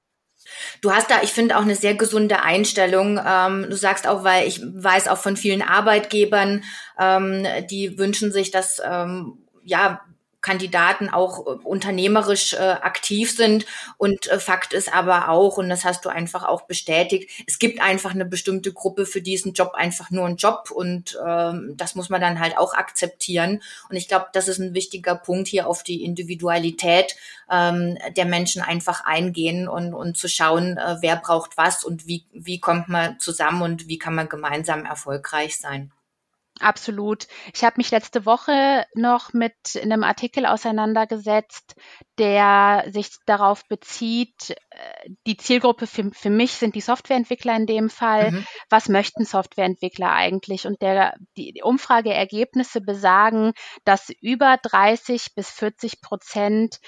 Du 0.82 0.92
hast 0.92 1.10
da, 1.10 1.22
ich 1.22 1.32
finde, 1.32 1.56
auch 1.56 1.62
eine 1.62 1.76
sehr 1.76 1.96
gesunde 1.96 2.42
Einstellung. 2.42 3.22
Ähm, 3.26 3.68
du 3.70 3.78
sagst 3.78 4.06
auch, 4.06 4.26
weil 4.26 4.46
ich 4.46 4.62
weiß 4.62 5.08
auch 5.08 5.18
von 5.18 5.38
vielen 5.38 5.62
Arbeitgebern, 5.62 6.66
ähm, 7.00 7.48
die 7.70 7.98
wünschen 7.98 8.34
sich, 8.34 8.52
dass 8.52 8.82
ähm, 8.84 9.48
ja 9.64 10.02
Kandidaten 10.42 11.10
auch 11.10 11.46
äh, 11.46 11.50
unternehmerisch 11.64 12.54
äh, 12.54 12.58
aktiv 12.58 13.36
sind. 13.36 13.66
Und 13.98 14.28
äh, 14.28 14.40
Fakt 14.40 14.74
ist 14.74 14.94
aber 14.94 15.30
auch, 15.30 15.58
und 15.58 15.70
das 15.70 15.84
hast 15.84 16.06
du 16.06 16.10
einfach 16.10 16.44
auch 16.44 16.64
bestätigt, 16.64 17.30
es 17.48 17.60
gibt 17.60 17.82
einfach 17.82 18.12
eine 18.12 18.26
bestimmte 18.26 18.72
Gruppe 18.72 19.06
für 19.06 19.22
diesen 19.22 19.54
Job 19.54 19.74
einfach 19.74 20.12
nur 20.12 20.26
einen 20.26 20.38
Job 20.38 20.72
und 20.72 21.18
ähm, 21.26 21.74
das 21.76 21.96
muss 21.96 22.10
man 22.10 22.22
dann 22.22 22.40
halt 22.40 22.58
auch 22.58 22.74
akzeptieren. 22.74 23.62
Und 23.90 23.96
ich 23.96 24.08
glaube, 24.08 24.28
das 24.34 24.48
ist 24.48 24.60
ein 24.60 24.74
wichtiger 24.74 25.16
Punkt 25.16 25.48
hier 25.48 25.68
auf 25.68 25.84
die 25.84 26.04
Individualität 26.04 27.16
ähm, 27.52 27.98
der 28.16 28.26
Menschen 28.26 28.62
einfach 28.62 29.04
eingehen 29.04 29.68
und, 29.68 29.94
und 29.94 30.18
zu 30.18 30.30
schauen, 30.30 30.78
äh, 30.78 30.98
wer 31.02 31.18
braucht 31.18 31.58
was 31.58 31.84
und 31.84 32.08
wie, 32.08 32.24
wie 32.32 32.60
kommt 32.60 32.90
man 32.90 33.20
zusammen 33.20 33.62
und 33.62 33.88
wie 33.88 33.98
kann 33.98 34.16
man 34.16 34.30
gemeinsam 34.30 34.86
erfolgreich 34.86 35.60
sein. 35.60 35.92
Absolut. 36.60 37.28
Ich 37.54 37.64
habe 37.64 37.76
mich 37.78 37.90
letzte 37.92 38.26
Woche 38.26 38.86
noch 38.94 39.34
mit 39.34 39.54
einem 39.82 40.04
Artikel 40.04 40.46
auseinandergesetzt, 40.46 41.76
der 42.18 42.86
sich 42.90 43.12
darauf 43.26 43.66
bezieht, 43.70 44.56
äh, 44.72 45.10
die 45.26 45.38
Zielgruppe 45.38 45.88
für, 45.88 46.12
für 46.12 46.30
mich 46.30 46.54
sind 46.54 46.76
die 46.76 46.82
Softwareentwickler 46.82 47.56
in 47.56 47.66
dem 47.66 47.90
Fall. 47.90 48.32
Mhm. 48.32 48.46
Was 48.70 48.90
möchten 48.90 49.24
Softwareentwickler 49.24 50.12
eigentlich? 50.12 50.68
Und 50.68 50.82
der, 50.82 51.16
die 51.38 51.62
Umfrageergebnisse 51.64 52.82
besagen, 52.82 53.54
dass 53.86 54.10
über 54.22 54.58
30 54.62 55.34
bis 55.36 55.50
40 55.52 56.02
Prozent 56.02 56.80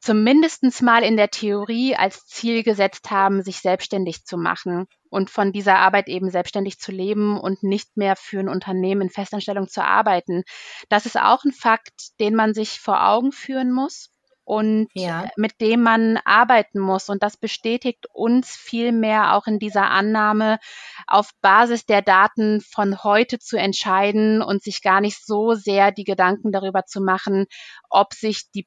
zumindestens 0.00 0.82
mal 0.82 1.02
in 1.02 1.16
der 1.16 1.30
Theorie 1.30 1.96
als 1.96 2.26
Ziel 2.26 2.62
gesetzt 2.62 3.10
haben, 3.10 3.42
sich 3.42 3.60
selbstständig 3.60 4.24
zu 4.24 4.36
machen 4.36 4.86
und 5.08 5.30
von 5.30 5.52
dieser 5.52 5.78
Arbeit 5.78 6.08
eben 6.08 6.30
selbstständig 6.30 6.78
zu 6.78 6.92
leben 6.92 7.38
und 7.38 7.62
nicht 7.62 7.96
mehr 7.96 8.16
für 8.16 8.40
ein 8.40 8.48
Unternehmen 8.48 9.02
in 9.02 9.10
Festanstellung 9.10 9.68
zu 9.68 9.82
arbeiten. 9.82 10.44
Das 10.88 11.06
ist 11.06 11.18
auch 11.18 11.44
ein 11.44 11.52
Fakt, 11.52 12.20
den 12.20 12.34
man 12.34 12.54
sich 12.54 12.80
vor 12.80 13.06
Augen 13.06 13.32
führen 13.32 13.72
muss 13.72 14.10
und 14.48 14.88
ja. 14.94 15.28
mit 15.36 15.60
dem 15.60 15.82
man 15.82 16.18
arbeiten 16.24 16.80
muss. 16.80 17.10
Und 17.10 17.22
das 17.22 17.36
bestätigt 17.36 18.06
uns 18.14 18.56
vielmehr 18.56 19.34
auch 19.34 19.46
in 19.46 19.58
dieser 19.58 19.90
Annahme, 19.90 20.58
auf 21.06 21.32
Basis 21.42 21.84
der 21.84 22.00
Daten 22.00 22.62
von 22.62 23.04
heute 23.04 23.38
zu 23.38 23.58
entscheiden 23.58 24.40
und 24.40 24.62
sich 24.62 24.80
gar 24.80 25.02
nicht 25.02 25.24
so 25.24 25.52
sehr 25.52 25.92
die 25.92 26.04
Gedanken 26.04 26.50
darüber 26.50 26.84
zu 26.86 27.02
machen, 27.02 27.44
ob 27.90 28.14
sich 28.14 28.50
die 28.54 28.66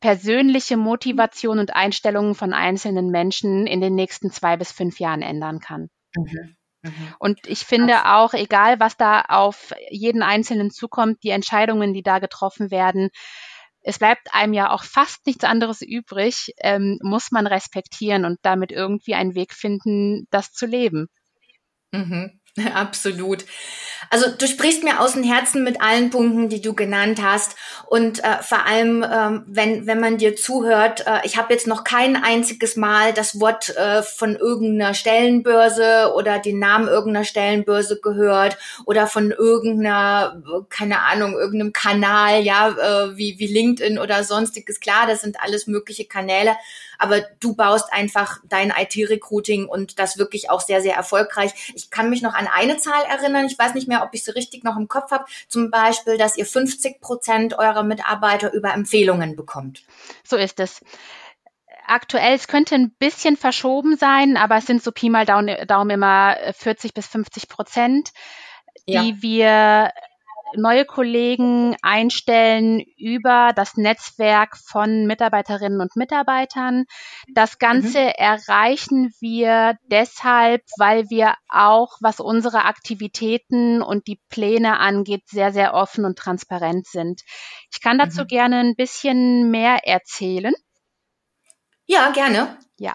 persönliche 0.00 0.76
Motivation 0.76 1.58
und 1.58 1.74
Einstellungen 1.74 2.34
von 2.34 2.52
einzelnen 2.52 3.10
Menschen 3.10 3.66
in 3.66 3.80
den 3.80 3.94
nächsten 3.94 4.30
zwei 4.30 4.56
bis 4.56 4.72
fünf 4.72 5.00
Jahren 5.00 5.22
ändern 5.22 5.60
kann. 5.60 5.88
Mhm. 6.16 6.56
mhm. 6.82 7.14
Und 7.18 7.46
ich 7.46 7.60
finde 7.60 8.06
auch, 8.06 8.34
egal 8.34 8.80
was 8.80 8.96
da 8.96 9.22
auf 9.22 9.72
jeden 9.90 10.22
Einzelnen 10.22 10.70
zukommt, 10.70 11.22
die 11.22 11.30
Entscheidungen, 11.30 11.94
die 11.94 12.02
da 12.02 12.18
getroffen 12.18 12.70
werden, 12.70 13.10
es 13.80 14.00
bleibt 14.00 14.34
einem 14.34 14.52
ja 14.52 14.70
auch 14.70 14.82
fast 14.82 15.26
nichts 15.26 15.44
anderes 15.44 15.80
übrig, 15.80 16.52
ähm, 16.58 16.98
muss 17.02 17.30
man 17.30 17.46
respektieren 17.46 18.24
und 18.24 18.38
damit 18.42 18.72
irgendwie 18.72 19.14
einen 19.14 19.36
Weg 19.36 19.54
finden, 19.54 20.26
das 20.30 20.52
zu 20.52 20.66
leben. 20.66 21.06
Mhm. 21.92 22.40
Absolut. 22.74 23.44
Also 24.10 24.26
du 24.30 24.46
sprichst 24.46 24.84
mir 24.84 25.00
aus 25.00 25.12
dem 25.14 25.22
Herzen 25.22 25.64
mit 25.64 25.80
allen 25.80 26.10
Punkten, 26.10 26.48
die 26.48 26.60
du 26.60 26.74
genannt 26.74 27.20
hast. 27.22 27.56
Und 27.86 28.22
äh, 28.24 28.42
vor 28.42 28.64
allem, 28.66 29.04
ähm, 29.10 29.44
wenn, 29.46 29.86
wenn 29.86 30.00
man 30.00 30.18
dir 30.18 30.36
zuhört, 30.36 31.06
äh, 31.06 31.20
ich 31.24 31.36
habe 31.36 31.52
jetzt 31.52 31.66
noch 31.66 31.84
kein 31.84 32.16
einziges 32.16 32.76
Mal 32.76 33.12
das 33.12 33.40
Wort 33.40 33.76
äh, 33.76 34.02
von 34.02 34.36
irgendeiner 34.36 34.94
Stellenbörse 34.94 36.12
oder 36.14 36.38
den 36.38 36.58
Namen 36.58 36.88
irgendeiner 36.88 37.24
Stellenbörse 37.24 38.00
gehört 38.00 38.58
oder 38.84 39.06
von 39.06 39.30
irgendeiner, 39.30 40.42
keine 40.68 41.02
Ahnung, 41.02 41.34
irgendeinem 41.34 41.72
Kanal, 41.72 42.42
ja, 42.42 42.68
äh, 42.68 43.16
wie, 43.16 43.38
wie 43.38 43.46
LinkedIn 43.46 43.98
oder 43.98 44.24
sonstiges. 44.24 44.80
Klar, 44.80 45.06
das 45.06 45.22
sind 45.22 45.40
alles 45.40 45.66
mögliche 45.66 46.06
Kanäle 46.06 46.56
aber 46.98 47.22
du 47.40 47.54
baust 47.54 47.92
einfach 47.92 48.38
dein 48.48 48.72
IT-Recruiting 48.76 49.66
und 49.66 49.98
das 49.98 50.18
wirklich 50.18 50.50
auch 50.50 50.60
sehr, 50.60 50.80
sehr 50.80 50.94
erfolgreich. 50.94 51.72
Ich 51.74 51.90
kann 51.90 52.10
mich 52.10 52.22
noch 52.22 52.34
an 52.34 52.48
eine 52.52 52.78
Zahl 52.78 53.02
erinnern, 53.08 53.46
ich 53.46 53.58
weiß 53.58 53.74
nicht 53.74 53.85
mehr, 53.86 54.02
ob 54.02 54.10
ich 54.12 54.24
sie 54.24 54.34
richtig 54.34 54.64
noch 54.64 54.76
im 54.76 54.88
Kopf 54.88 55.10
habe, 55.10 55.24
zum 55.48 55.70
Beispiel, 55.70 56.18
dass 56.18 56.36
ihr 56.36 56.46
50 56.46 57.00
Prozent 57.00 57.58
eurer 57.58 57.82
Mitarbeiter 57.82 58.52
über 58.52 58.72
Empfehlungen 58.72 59.36
bekommt. 59.36 59.82
So 60.24 60.36
ist 60.36 60.60
es 60.60 60.82
aktuell, 61.86 62.34
es 62.34 62.48
könnte 62.48 62.74
ein 62.74 62.90
bisschen 62.98 63.36
verschoben 63.36 63.96
sein, 63.96 64.36
aber 64.36 64.56
es 64.56 64.66
sind 64.66 64.82
so 64.82 64.92
Pi 64.92 65.08
mal 65.08 65.24
Daumen, 65.24 65.66
Daumen 65.66 65.90
immer 65.90 66.36
40 66.52 66.94
bis 66.94 67.06
50 67.06 67.48
Prozent, 67.48 68.10
die 68.88 68.94
ja. 68.94 69.22
wir 69.22 69.92
neue 70.54 70.84
Kollegen 70.84 71.76
einstellen 71.82 72.80
über 72.96 73.52
das 73.54 73.76
Netzwerk 73.76 74.56
von 74.56 75.06
Mitarbeiterinnen 75.06 75.80
und 75.80 75.96
Mitarbeitern. 75.96 76.84
Das 77.32 77.58
Ganze 77.58 78.00
mhm. 78.00 78.12
erreichen 78.16 79.12
wir 79.20 79.78
deshalb, 79.84 80.62
weil 80.78 81.10
wir 81.10 81.34
auch, 81.48 81.96
was 82.00 82.20
unsere 82.20 82.64
Aktivitäten 82.64 83.82
und 83.82 84.06
die 84.06 84.20
Pläne 84.28 84.78
angeht, 84.78 85.22
sehr, 85.26 85.52
sehr 85.52 85.74
offen 85.74 86.04
und 86.04 86.18
transparent 86.18 86.86
sind. 86.86 87.22
Ich 87.72 87.80
kann 87.80 87.98
dazu 87.98 88.22
mhm. 88.22 88.26
gerne 88.28 88.60
ein 88.60 88.76
bisschen 88.76 89.50
mehr 89.50 89.86
erzählen. 89.86 90.54
Ja, 91.86 92.10
gerne. 92.10 92.58
Ja, 92.78 92.94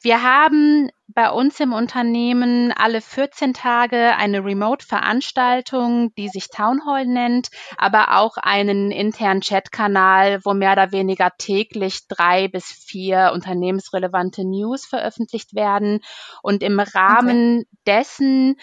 wir 0.00 0.22
haben 0.24 0.90
bei 1.06 1.30
uns 1.30 1.60
im 1.60 1.72
Unternehmen 1.72 2.72
alle 2.72 3.00
14 3.00 3.54
Tage 3.54 4.16
eine 4.16 4.44
Remote-Veranstaltung, 4.44 6.12
die 6.16 6.28
sich 6.28 6.48
Town 6.48 6.84
Hall 6.86 7.06
nennt, 7.06 7.48
aber 7.76 8.16
auch 8.16 8.36
einen 8.36 8.90
internen 8.90 9.40
Chat-Kanal, 9.40 10.40
wo 10.44 10.54
mehr 10.54 10.72
oder 10.72 10.90
weniger 10.90 11.30
täglich 11.38 12.08
drei 12.08 12.48
bis 12.48 12.64
vier 12.64 13.30
unternehmensrelevante 13.32 14.44
News 14.44 14.86
veröffentlicht 14.86 15.54
werden. 15.54 16.00
Und 16.42 16.64
im 16.64 16.80
Rahmen 16.80 17.58
okay. 17.58 17.66
dessen 17.86 18.56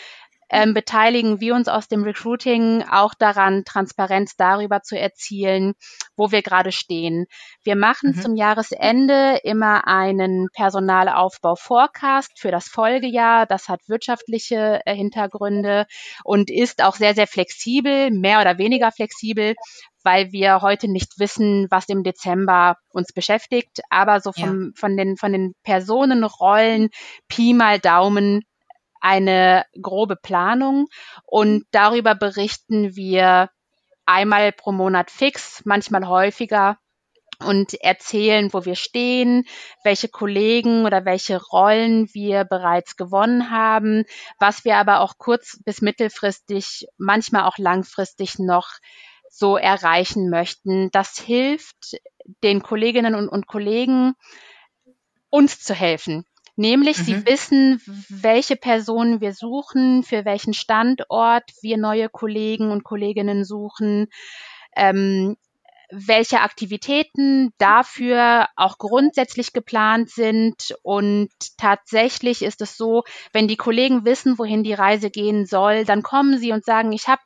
ähm, 0.50 0.74
beteiligen 0.74 1.40
wir 1.40 1.56
uns 1.56 1.68
aus 1.68 1.88
dem 1.88 2.04
Recruiting 2.04 2.84
auch 2.90 3.14
daran, 3.14 3.64
Transparenz 3.66 4.36
darüber 4.36 4.82
zu 4.82 4.98
erzielen, 4.98 5.74
wo 6.16 6.32
wir 6.32 6.42
gerade 6.42 6.72
stehen. 6.72 7.26
Wir 7.64 7.76
machen 7.76 8.14
mhm. 8.16 8.22
zum 8.22 8.36
Jahresende 8.36 9.40
immer 9.44 9.88
einen 9.88 10.48
Personalaufbau-Forecast 10.54 12.40
für 12.40 12.52
das 12.52 12.68
Folgejahr. 12.68 13.46
Das 13.46 13.70
hat 13.70 13.82
wirtschaftliche 13.88 14.82
äh, 14.86 14.96
Hintergründe 14.96 15.86
und 16.24 16.50
ist 16.50 16.84
auch 16.84 16.96
sehr, 16.96 17.14
sehr 17.14 17.28
flexibel, 17.28 18.12
mehr 18.12 18.42
oder 18.42 18.58
weniger 18.58 18.92
flexibel, 18.92 19.56
weil 20.04 20.32
wir 20.32 20.62
heute 20.62 20.92
nicht 20.92 21.20
wissen, 21.20 21.68
was 21.70 21.90
im 21.90 22.04
Dezember 22.04 22.76
uns 22.92 23.14
beschäftigt. 23.14 23.82
Aber 23.90 24.20
so 24.22 24.32
vom, 24.32 24.64
ja. 24.64 24.72
von, 24.76 24.98
den, 24.98 25.18
von 25.18 25.32
den 25.32 25.54
Personenrollen 25.64 26.90
Pi 27.28 27.54
mal 27.54 27.80
Daumen 27.80 28.44
eine 29.02 29.66
grobe 29.82 30.16
Planung 30.16 30.88
und 31.26 31.66
darüber 31.72 32.16
berichten 32.16 32.96
wir 32.96 33.50
einmal 34.06 34.52
pro 34.52 34.72
Monat 34.72 35.12
fix, 35.12 35.62
manchmal 35.66 36.08
häufiger 36.08 36.78
und 37.40 37.74
erzählen, 37.82 38.52
wo 38.52 38.66
wir 38.66 38.76
stehen, 38.76 39.46
welche 39.84 40.10
Kollegen 40.10 40.86
oder 40.86 41.06
welche 41.06 41.42
Rollen 41.42 42.10
wir 42.14 42.44
bereits 42.44 42.98
gewonnen 42.98 43.50
haben, 43.50 44.04
was 44.40 44.66
wir 44.66 44.76
aber 44.78 45.00
auch 45.00 45.18
kurz 45.18 45.60
bis 45.64 45.82
mittelfristig, 45.82 46.88
manchmal 46.98 47.44
auch 47.44 47.58
langfristig 47.58 48.40
noch 48.40 48.68
so 49.30 49.58
erreichen 49.58 50.30
möchten. 50.30 50.90
Das 50.92 51.18
hilft 51.18 51.98
den 52.44 52.62
Kolleginnen 52.62 53.16
und, 53.16 53.30
und 53.30 53.48
Kollegen, 53.48 54.16
uns 55.30 55.62
zu 55.62 55.74
helfen. 55.74 56.26
Nämlich, 56.60 56.98
mhm. 56.98 57.04
sie 57.04 57.26
wissen, 57.26 57.82
welche 58.10 58.58
Personen 58.58 59.22
wir 59.22 59.32
suchen, 59.32 60.04
für 60.04 60.26
welchen 60.26 60.54
Standort 60.54 61.44
wir 61.62 61.78
neue 61.78 62.10
Kollegen 62.10 62.70
und 62.72 62.84
Kolleginnen 62.84 63.46
suchen. 63.46 64.08
Ähm, 64.76 65.38
welche 65.90 66.42
Aktivitäten 66.42 67.54
dafür 67.60 68.50
auch 68.58 68.78
grundsätzlich 68.78 69.54
geplant 69.54 70.10
sind. 70.10 70.76
Und 70.84 71.30
tatsächlich 71.58 72.42
ist 72.42 72.60
es 72.60 72.76
so, 72.76 73.04
wenn 73.32 73.48
die 73.48 73.56
Kollegen 73.56 74.04
wissen, 74.04 74.38
wohin 74.38 74.64
die 74.64 74.74
Reise 74.74 75.10
gehen 75.10 75.46
soll, 75.46 75.86
dann 75.86 76.04
kommen 76.04 76.40
sie 76.40 76.52
und 76.52 76.66
sagen, 76.66 76.92
ich 76.92 77.08
habe 77.08 77.22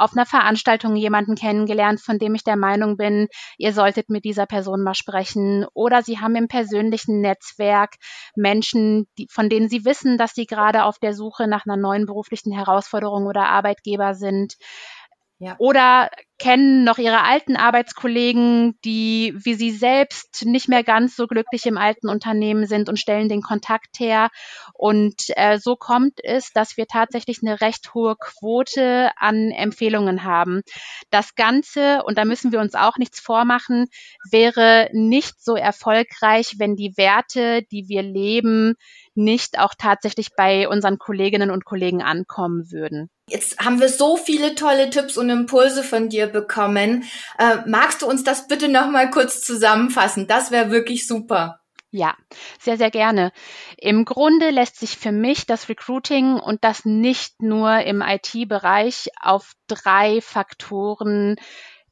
auf 0.00 0.12
einer 0.14 0.24
Veranstaltung 0.24 0.96
jemanden 0.96 1.34
kennengelernt, 1.34 2.00
von 2.00 2.18
dem 2.18 2.34
ich 2.34 2.42
der 2.42 2.56
Meinung 2.56 2.96
bin, 2.96 3.28
ihr 3.58 3.74
solltet 3.74 4.08
mit 4.08 4.24
dieser 4.24 4.46
Person 4.46 4.82
mal 4.82 4.94
sprechen. 4.94 5.66
Oder 5.74 6.02
sie 6.02 6.18
haben 6.18 6.34
im 6.36 6.48
persönlichen 6.48 7.20
Netzwerk 7.20 7.96
Menschen, 8.34 9.06
die, 9.18 9.26
von 9.30 9.50
denen 9.50 9.68
sie 9.68 9.84
wissen, 9.84 10.16
dass 10.16 10.32
sie 10.32 10.46
gerade 10.46 10.84
auf 10.84 10.98
der 10.98 11.12
Suche 11.12 11.46
nach 11.46 11.66
einer 11.66 11.76
neuen 11.76 12.06
beruflichen 12.06 12.52
Herausforderung 12.52 13.26
oder 13.26 13.48
Arbeitgeber 13.48 14.14
sind. 14.14 14.54
Ja. 15.42 15.56
Oder 15.58 16.10
kennen 16.38 16.84
noch 16.84 16.98
ihre 16.98 17.22
alten 17.22 17.56
Arbeitskollegen, 17.56 18.78
die 18.84 19.34
wie 19.42 19.54
sie 19.54 19.70
selbst 19.70 20.44
nicht 20.44 20.68
mehr 20.68 20.84
ganz 20.84 21.16
so 21.16 21.26
glücklich 21.26 21.64
im 21.64 21.78
alten 21.78 22.10
Unternehmen 22.10 22.66
sind 22.66 22.90
und 22.90 22.98
stellen 22.98 23.30
den 23.30 23.40
Kontakt 23.40 23.98
her. 23.98 24.28
Und 24.74 25.14
äh, 25.36 25.58
so 25.58 25.76
kommt 25.76 26.22
es, 26.22 26.52
dass 26.52 26.76
wir 26.76 26.86
tatsächlich 26.86 27.38
eine 27.42 27.62
recht 27.62 27.94
hohe 27.94 28.16
Quote 28.16 29.10
an 29.16 29.50
Empfehlungen 29.50 30.24
haben. 30.24 30.60
Das 31.10 31.34
Ganze, 31.36 32.02
und 32.04 32.18
da 32.18 32.26
müssen 32.26 32.52
wir 32.52 32.60
uns 32.60 32.74
auch 32.74 32.98
nichts 32.98 33.18
vormachen, 33.18 33.86
wäre 34.30 34.90
nicht 34.92 35.42
so 35.42 35.56
erfolgreich, 35.56 36.56
wenn 36.58 36.76
die 36.76 36.98
Werte, 36.98 37.62
die 37.72 37.88
wir 37.88 38.02
leben, 38.02 38.74
nicht 39.24 39.58
auch 39.58 39.74
tatsächlich 39.78 40.28
bei 40.36 40.68
unseren 40.68 40.98
Kolleginnen 40.98 41.50
und 41.50 41.64
Kollegen 41.64 42.02
ankommen 42.02 42.70
würden. 42.72 43.10
Jetzt 43.28 43.60
haben 43.60 43.80
wir 43.80 43.88
so 43.88 44.16
viele 44.16 44.54
tolle 44.54 44.90
Tipps 44.90 45.16
und 45.16 45.30
Impulse 45.30 45.84
von 45.84 46.08
dir 46.08 46.26
bekommen. 46.26 47.04
Äh, 47.38 47.58
magst 47.66 48.02
du 48.02 48.06
uns 48.06 48.24
das 48.24 48.48
bitte 48.48 48.68
noch 48.68 48.90
mal 48.90 49.10
kurz 49.10 49.40
zusammenfassen? 49.42 50.26
Das 50.26 50.50
wäre 50.50 50.70
wirklich 50.70 51.06
super. 51.06 51.60
Ja, 51.92 52.14
sehr, 52.60 52.76
sehr 52.76 52.90
gerne. 52.92 53.32
Im 53.76 54.04
Grunde 54.04 54.50
lässt 54.50 54.78
sich 54.78 54.96
für 54.96 55.10
mich 55.10 55.46
das 55.46 55.68
Recruiting 55.68 56.34
und 56.34 56.62
das 56.62 56.84
nicht 56.84 57.42
nur 57.42 57.80
im 57.80 58.00
IT-Bereich 58.00 59.08
auf 59.20 59.52
drei 59.66 60.20
Faktoren 60.20 61.34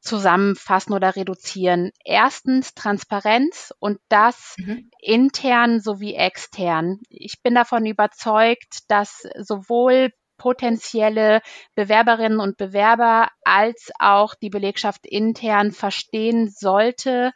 zusammenfassen 0.01 0.93
oder 0.93 1.17
reduzieren. 1.17 1.91
Erstens 2.05 2.75
Transparenz 2.75 3.73
und 3.79 3.99
das 4.09 4.55
mhm. 4.59 4.91
intern 5.01 5.81
sowie 5.81 6.15
extern. 6.15 7.01
Ich 7.09 7.43
bin 7.43 7.55
davon 7.55 7.87
überzeugt, 7.87 8.81
dass 8.89 9.27
sowohl 9.39 10.11
potenzielle 10.39 11.43
Bewerberinnen 11.75 12.39
und 12.39 12.57
Bewerber 12.57 13.29
als 13.45 13.91
auch 13.99 14.35
die 14.35 14.51
Belegschaft 14.51 15.05
intern 15.05 15.73
verstehen 15.73 16.49
sollte, 16.49 17.33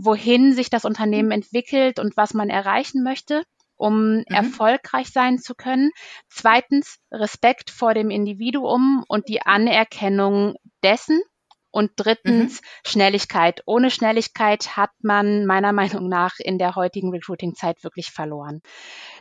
wohin 0.00 0.52
sich 0.54 0.70
das 0.70 0.84
Unternehmen 0.84 1.32
entwickelt 1.32 1.98
und 1.98 2.16
was 2.16 2.34
man 2.34 2.48
erreichen 2.48 3.02
möchte 3.02 3.42
um 3.78 4.16
mhm. 4.16 4.24
erfolgreich 4.26 5.08
sein 5.08 5.38
zu 5.38 5.54
können. 5.54 5.92
Zweitens 6.28 6.98
Respekt 7.10 7.70
vor 7.70 7.94
dem 7.94 8.10
Individuum 8.10 9.04
und 9.08 9.28
die 9.28 9.42
Anerkennung 9.42 10.56
dessen, 10.82 11.22
und 11.70 11.92
drittens 11.96 12.60
mhm. 12.60 12.66
Schnelligkeit. 12.86 13.62
Ohne 13.66 13.90
Schnelligkeit 13.90 14.76
hat 14.76 14.90
man 15.00 15.46
meiner 15.46 15.72
Meinung 15.72 16.08
nach 16.08 16.34
in 16.38 16.58
der 16.58 16.74
heutigen 16.74 17.10
Recruiting-Zeit 17.10 17.84
wirklich 17.84 18.10
verloren. 18.10 18.60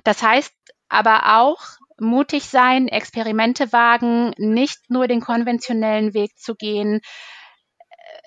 Das 0.03 0.23
heißt 0.23 0.53
aber 0.89 1.39
auch, 1.39 1.61
mutig 1.99 2.45
sein, 2.45 2.87
Experimente 2.87 3.73
wagen, 3.73 4.33
nicht 4.37 4.89
nur 4.89 5.07
den 5.07 5.19
konventionellen 5.19 6.13
Weg 6.13 6.37
zu 6.37 6.55
gehen, 6.55 7.01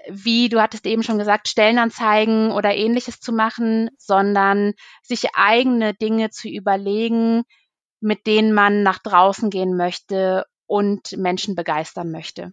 wie 0.09 0.49
du 0.49 0.61
hattest 0.61 0.87
eben 0.87 1.03
schon 1.03 1.19
gesagt, 1.19 1.49
Stellenanzeigen 1.49 2.53
oder 2.53 2.75
ähnliches 2.75 3.21
zu 3.21 3.33
machen, 3.33 3.91
sondern 3.99 4.75
sich 5.03 5.35
eigene 5.35 5.95
Dinge 5.95 6.31
zu 6.31 6.49
überlegen, 6.49 7.43
mit 8.01 8.27
denen 8.27 8.53
man 8.53 8.83
nach 8.83 8.99
draußen 8.99 9.51
gehen 9.51 9.77
möchte 9.77 10.47
und 10.67 11.17
Menschen 11.17 11.55
begeistern 11.55 12.11
möchte. 12.11 12.53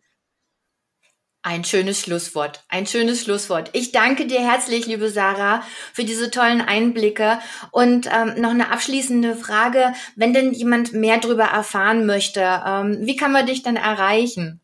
Ein 1.48 1.64
schönes 1.64 2.02
Schlusswort. 2.02 2.66
Ein 2.68 2.86
schönes 2.86 3.24
Schlusswort. 3.24 3.70
Ich 3.72 3.94
danke 3.94 4.28
dir 4.28 4.42
herzlich, 4.42 4.86
liebe 4.86 5.10
Sarah, 5.10 5.64
für 5.94 6.04
diese 6.04 6.30
tollen 6.30 6.60
Einblicke. 6.60 7.40
Und 7.72 8.10
ähm, 8.14 8.42
noch 8.42 8.50
eine 8.50 8.70
abschließende 8.70 9.34
Frage. 9.34 9.94
Wenn 10.18 10.34
denn 10.34 10.52
jemand 10.52 10.92
mehr 10.92 11.20
darüber 11.20 11.46
erfahren 11.46 12.06
möchte, 12.06 12.42
ähm, 12.42 12.98
wie 13.00 13.16
kann 13.16 13.32
man 13.32 13.46
dich 13.46 13.64
dann 13.64 13.78
erreichen? 13.78 14.60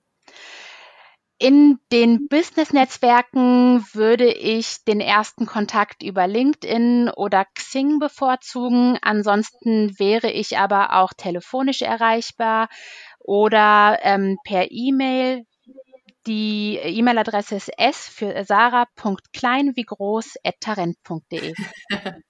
In 1.38 1.80
den 1.94 2.28
Business-Netzwerken 2.28 3.86
würde 3.94 4.34
ich 4.34 4.84
den 4.84 5.00
ersten 5.00 5.46
Kontakt 5.46 6.04
über 6.04 6.28
LinkedIn 6.28 7.10
oder 7.16 7.46
Xing 7.56 8.00
bevorzugen. 8.00 8.98
Ansonsten 9.02 9.98
wäre 10.00 10.30
ich 10.30 10.58
aber 10.58 10.98
auch 10.98 11.14
telefonisch 11.14 11.82
erreichbar 11.82 12.68
oder 13.20 14.00
ähm, 14.04 14.38
per 14.44 14.70
E-Mail 14.70 15.46
die 16.28 16.78
E-Mail-Adresse 16.78 17.56
ist 17.56 17.72
s 17.78 18.08
für 18.08 18.44
sarah.klein 18.46 19.74
wie 19.76 19.84
groß 19.84 20.36
at 20.44 20.56
tarent.de. 20.60 21.54